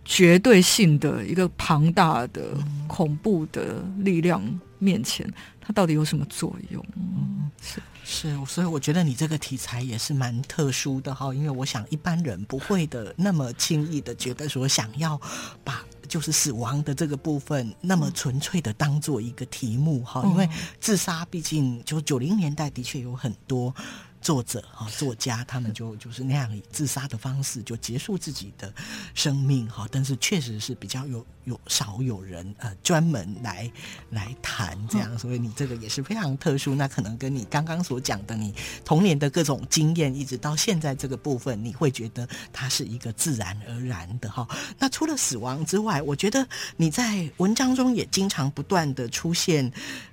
[0.04, 2.56] 绝对性的一个庞大的
[2.86, 4.40] 恐怖的力量
[4.84, 5.26] 面前，
[5.60, 6.84] 它到底有什么作用？
[6.94, 7.82] 嗯，是。
[8.06, 15.18] 是，所以我觉得你这个题材也是蛮特殊的哈，因为我想一般人不会的那么轻易的觉得说想要
[15.64, 20.46] 把就是死亡的这个部分那么纯粹的当做一个题目哈，因为
[20.78, 23.74] 自杀毕竟就九零年代的确有很多。
[24.20, 28.72] 作者啊，作家他们就就是那样以自杀的方式就结束自己的
[29.12, 33.70] 生命哈，但是确实是比较有有少有人呃专门来
[34.10, 36.74] 来谈这样，所以你这个也是非常特殊。
[36.74, 44.48] 那可能跟你刚刚所讲的你童年的各种经验，一直到现在这个部分，你会觉得它是一个自然而然的哈。
[44.78, 46.46] 那除了死亡之外，我觉得
[46.78, 49.66] 你在文章中也经常不断的出现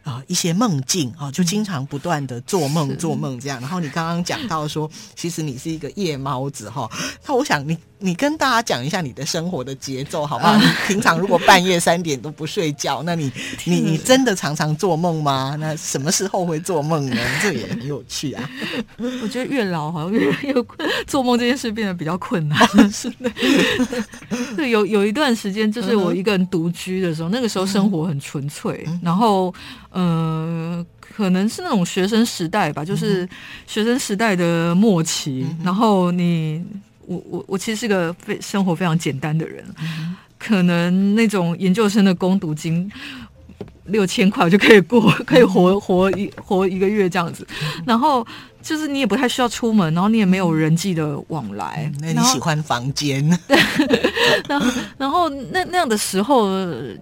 [0.03, 4.01] 啊、呃、一些梦境啊，就经常不断的做梦做梦这样，然后你刚。
[4.01, 6.89] 刚刚讲到说，其实你是一个夜猫子哈，
[7.27, 10.57] 那我想你你跟大家讲一下你的生活的节奏好不好？
[10.57, 13.31] 你平常如果半夜三点都不睡觉，那你
[13.65, 15.55] 你你真的常常做梦吗？
[15.59, 17.15] 那什么时候会做梦呢？
[17.41, 18.49] 这也很有趣啊。
[18.97, 20.53] 我觉得越老好像越越
[21.05, 22.59] 做梦这件事变得比较困难。
[22.91, 23.31] 是的，
[24.57, 29.53] 对，有有一段时间就是我一个人独居的时候，那个时候生活很纯粹，然后
[29.91, 30.85] 呃。
[31.13, 33.27] 可能是那种学生时代吧，就是
[33.67, 35.45] 学生时代的末期。
[35.45, 36.63] 嗯、然后你，
[37.05, 42.91] 我我我其实是个非生活非常简单的人，嗯、可能那种研究生的攻读金
[43.85, 47.47] 六千块就可以过， 可以活活一活一个月这样子。
[47.77, 48.25] 嗯、然后。
[48.63, 51.91] 就是你也不太需要出门，然后你也没有人际的往来。
[51.99, 53.27] 那你喜欢房间？
[53.47, 53.57] 对，
[54.47, 56.47] 然后然后那那样的时候，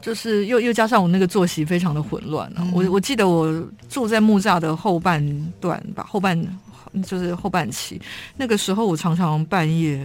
[0.02, 2.50] 就是又又加上我那个作息非常的混乱。
[2.56, 3.54] 嗯、我我记得我
[3.90, 5.22] 住在木栅的后半
[5.60, 6.42] 段吧，后半
[7.06, 8.02] 就是后半期，
[8.38, 10.00] 那个时候我常常半夜。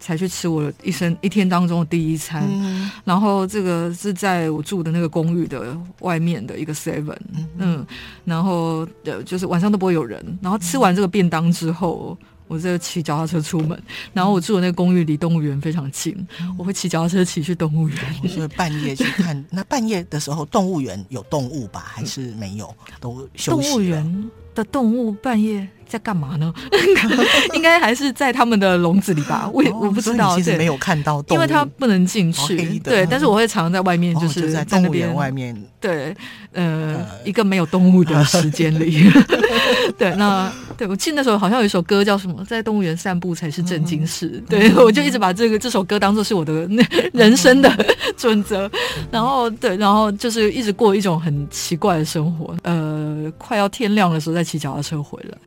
[0.00, 7.86] 才去吃我一生一天当中的第一餐，嗯、然后这个是在我住的那个公寓的外面的一个 seven，嗯，嗯，
[8.24, 12.16] 然后呃就是晚上都不会有人，然后吃完这个便当之后，
[12.48, 13.80] 我就骑脚踏车出门，
[14.14, 19.44] 然后我住的那个公寓离动物园非常近，嗯、我会骑脚踏车骑去动物园，我是半夜去看。
[19.50, 21.84] 那半夜的时候，动物园有动物吧？
[21.86, 22.74] 还是没有？
[22.98, 23.68] 都休息。
[23.68, 25.68] 动物园的动物半夜。
[25.90, 26.54] 在干嘛呢？
[27.52, 29.50] 应该还是在他们的笼子里吧。
[29.52, 32.78] 我也我不知道，其实没有看到动物，因为它不能进去。
[32.78, 35.56] 对，但是我会常在外面，就是在动物园外面。
[35.80, 36.14] 对，
[36.52, 39.10] 呃，一个没有动物的时间里。
[39.98, 44.42] 对，那对我记得那时候好像有一首歌叫什么，在动物园散步才是正经事。
[44.48, 47.74] 对，我就一直把这个这首歌当做是我的那人生的
[48.16, 48.70] 准则。
[49.10, 52.54] 然后对，然后就是一直过一种很奇怪的生活。
[52.62, 55.38] 呃，快要天亮的时候再骑脚踏车回来。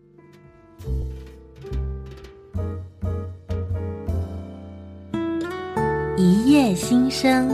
[6.15, 7.49] 一夜新生。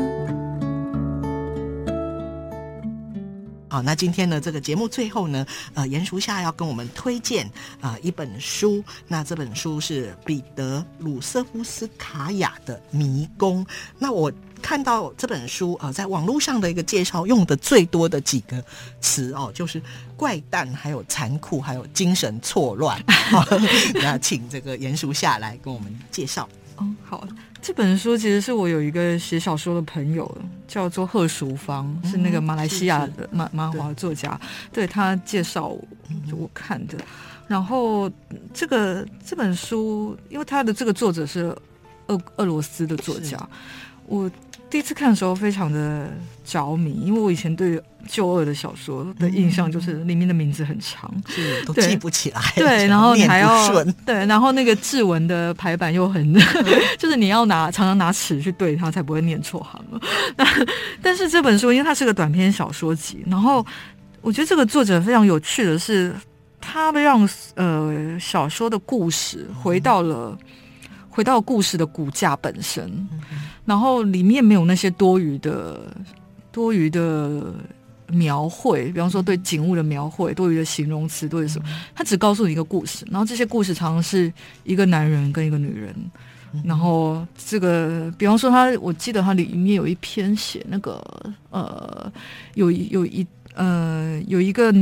[3.69, 5.45] 好，那今天呢，这个节目最后呢，
[5.75, 7.45] 呃，严淑夏要跟我们推荐
[7.79, 8.83] 啊、呃、一本书。
[9.07, 13.63] 那这本书是彼得鲁瑟夫斯卡亚的《迷宫》。
[13.97, 14.29] 那我
[14.61, 18.61] 看到这本书啊、呃，在网络上的一个介绍，用的最多的几个
[18.99, 19.81] 词哦，就是
[20.17, 23.01] 怪诞，还有残酷，还有精神错乱。
[23.07, 23.45] 好，
[23.93, 26.49] 那请这个严淑夏来跟我们介绍。
[26.81, 27.25] 嗯，好，
[27.61, 30.37] 这本书其实是我有一个写小说的朋友，
[30.67, 34.39] 叫做贺淑芳，嗯、是那个马来西亚的马马华作家，
[34.71, 35.83] 对，对他介绍我，
[36.31, 36.97] 我看的。
[37.47, 38.11] 然后
[38.53, 41.55] 这个这本书，因为他的这个作者是
[42.07, 43.37] 俄俄罗斯的作家，
[44.05, 44.29] 我。
[44.69, 46.09] 第一次看的时候非常的
[46.45, 52.41] 着迷，因为我以前对旧恶的小说的印象就是里面的名字很长，是都记不起来。
[52.55, 53.67] 对，然后你还要
[54.05, 56.33] 对，然后那个志文的排版又很，
[56.99, 59.99] 就是你要拿常常拿尺去对它，才不会念错行了。
[61.01, 63.65] 但是这本书因为它是个短篇小说集，然后
[64.21, 66.13] 我觉得这个作者非常有趣的是，
[66.61, 70.37] 他让呃小说的故事回到了。
[71.11, 75.79] 回到故事的骨架本身，嗯、然后里面没有那些多余的、
[76.51, 77.53] 多余的
[78.07, 85.93] 描绘，比方说对景物的描绘、多余的形容词，多余什么，他只告诉你一个故事，然后这些故事常常是一个男人跟一个女人，
[86.53, 90.99] 嗯、然后这个，比方说他，我记得他里面有一篇写那个，
[91.51, 92.11] 呃，
[92.55, 94.73] 有有一呃有一个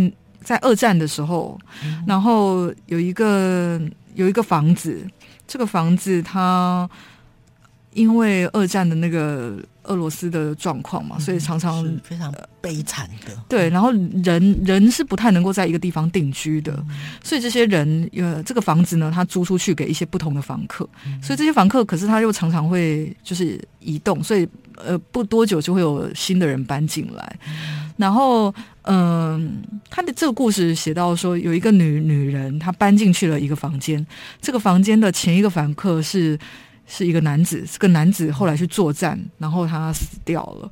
[0.41, 3.77] 在二战的时候，嗯、然后有一个
[4.15, 5.05] 有一个房子。
[5.49, 6.89] 这个房子，它
[7.97, 12.31] 因为二战的那个俄罗斯的状况嘛，所以常常非常
[12.61, 13.31] 悲惨的。
[13.49, 13.91] 对，然后
[14.23, 16.71] 人人是不太能够在一个地方定居的，
[17.23, 20.87] 所以这些人呃，这个房子呢，他租出去给一些不同的房客，
[21.23, 27.39] 所以这些房客，可是他又常常会就是移动，所以呃，不多久就会有新的人搬进来，
[27.97, 28.53] 然后。
[28.89, 34.07] 嗯，他的这个故事写到说，有一个女女人，她搬进去了一个房间。
[34.39, 36.39] 这个房间的前一个房客是
[36.87, 40.71] 是一个男子，这个男子后来去作战，然后他死掉了。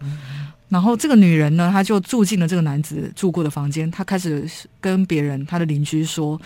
[0.68, 3.90] 然后这个女人呢，她就住进了这个男子住过的房间。
[3.92, 4.50] 她开始
[4.82, 6.42] 跟别人，她的邻居说，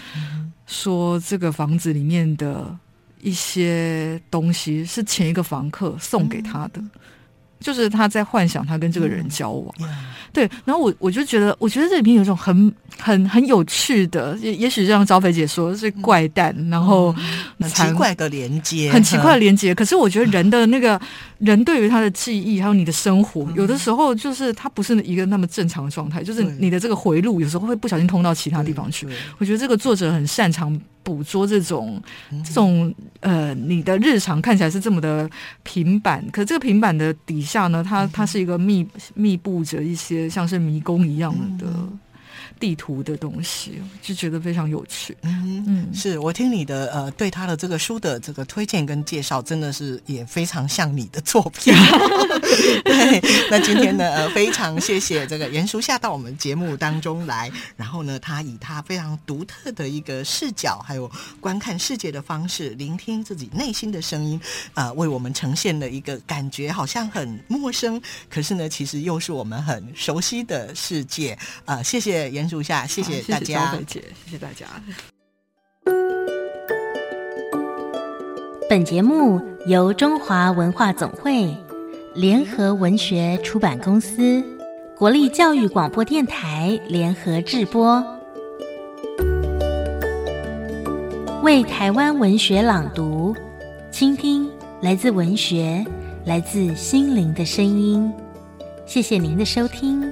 [0.67, 2.77] 说这个房子里面的
[3.21, 6.83] 一些东西是前一个房客送给她的。
[7.61, 9.87] 就是他在幻想他跟这个人交往，嗯、
[10.31, 17.11] 对，然后我我就觉得，我觉得这里面有一种很很很有趣的，也也许像招飞姐说是怪诞，嗯、然后
[17.59, 19.73] 很奇怪的连接， 很奇怪的连接。
[19.73, 20.99] 可是我觉得人的那个
[21.39, 29.07] 人对于他的记忆，还有你的生活，嗯、有的时候就是他不是一个那么正常的状态，就是你的这个回路有时候会不小心通到其他地方去。
[29.37, 30.79] 我觉得这个作者很擅长。
[31.01, 31.99] 捕捉这种
[32.45, 35.27] 这种呃，你的日常看起来是这么的
[35.63, 38.85] 平板，可这个平板的底下呢，它它是一个密
[39.15, 41.65] 密布着一些像是迷宫一样的。
[42.59, 45.15] 地图的东西就觉得非常有趣。
[45.21, 51.73] 嗯嗯，是我听你的呃，对他的这个书的这个推荐跟介绍，真的是也非常像你的作品。
[52.83, 64.39] 对，那今天呢，呃，非常谢谢这个严淑夏到我们节目当中来，然后呢，他以他非常独特的一个视角，还有观看世界的方式，聆听自己内心的声音，
[64.73, 71.37] 呃，为我们呈现了一个感觉好像很陌生，可是呢，其实又是我们很熟悉的世界。
[71.65, 72.59] 呃，谢谢颜。
[72.59, 74.65] 祝下，谢谢大家，谢谢，谢谢大家。
[78.67, 81.55] 本节目由中华文化总会、
[82.15, 84.43] 联合文学出版公司、
[84.97, 88.03] 国立教育广播电台联合制播，
[91.43, 93.35] 为台湾文学朗读，
[93.91, 94.49] 倾听
[94.81, 95.85] 来自文学、
[96.25, 98.11] 来自心灵的声音。
[98.85, 100.11] 谢谢您的收听。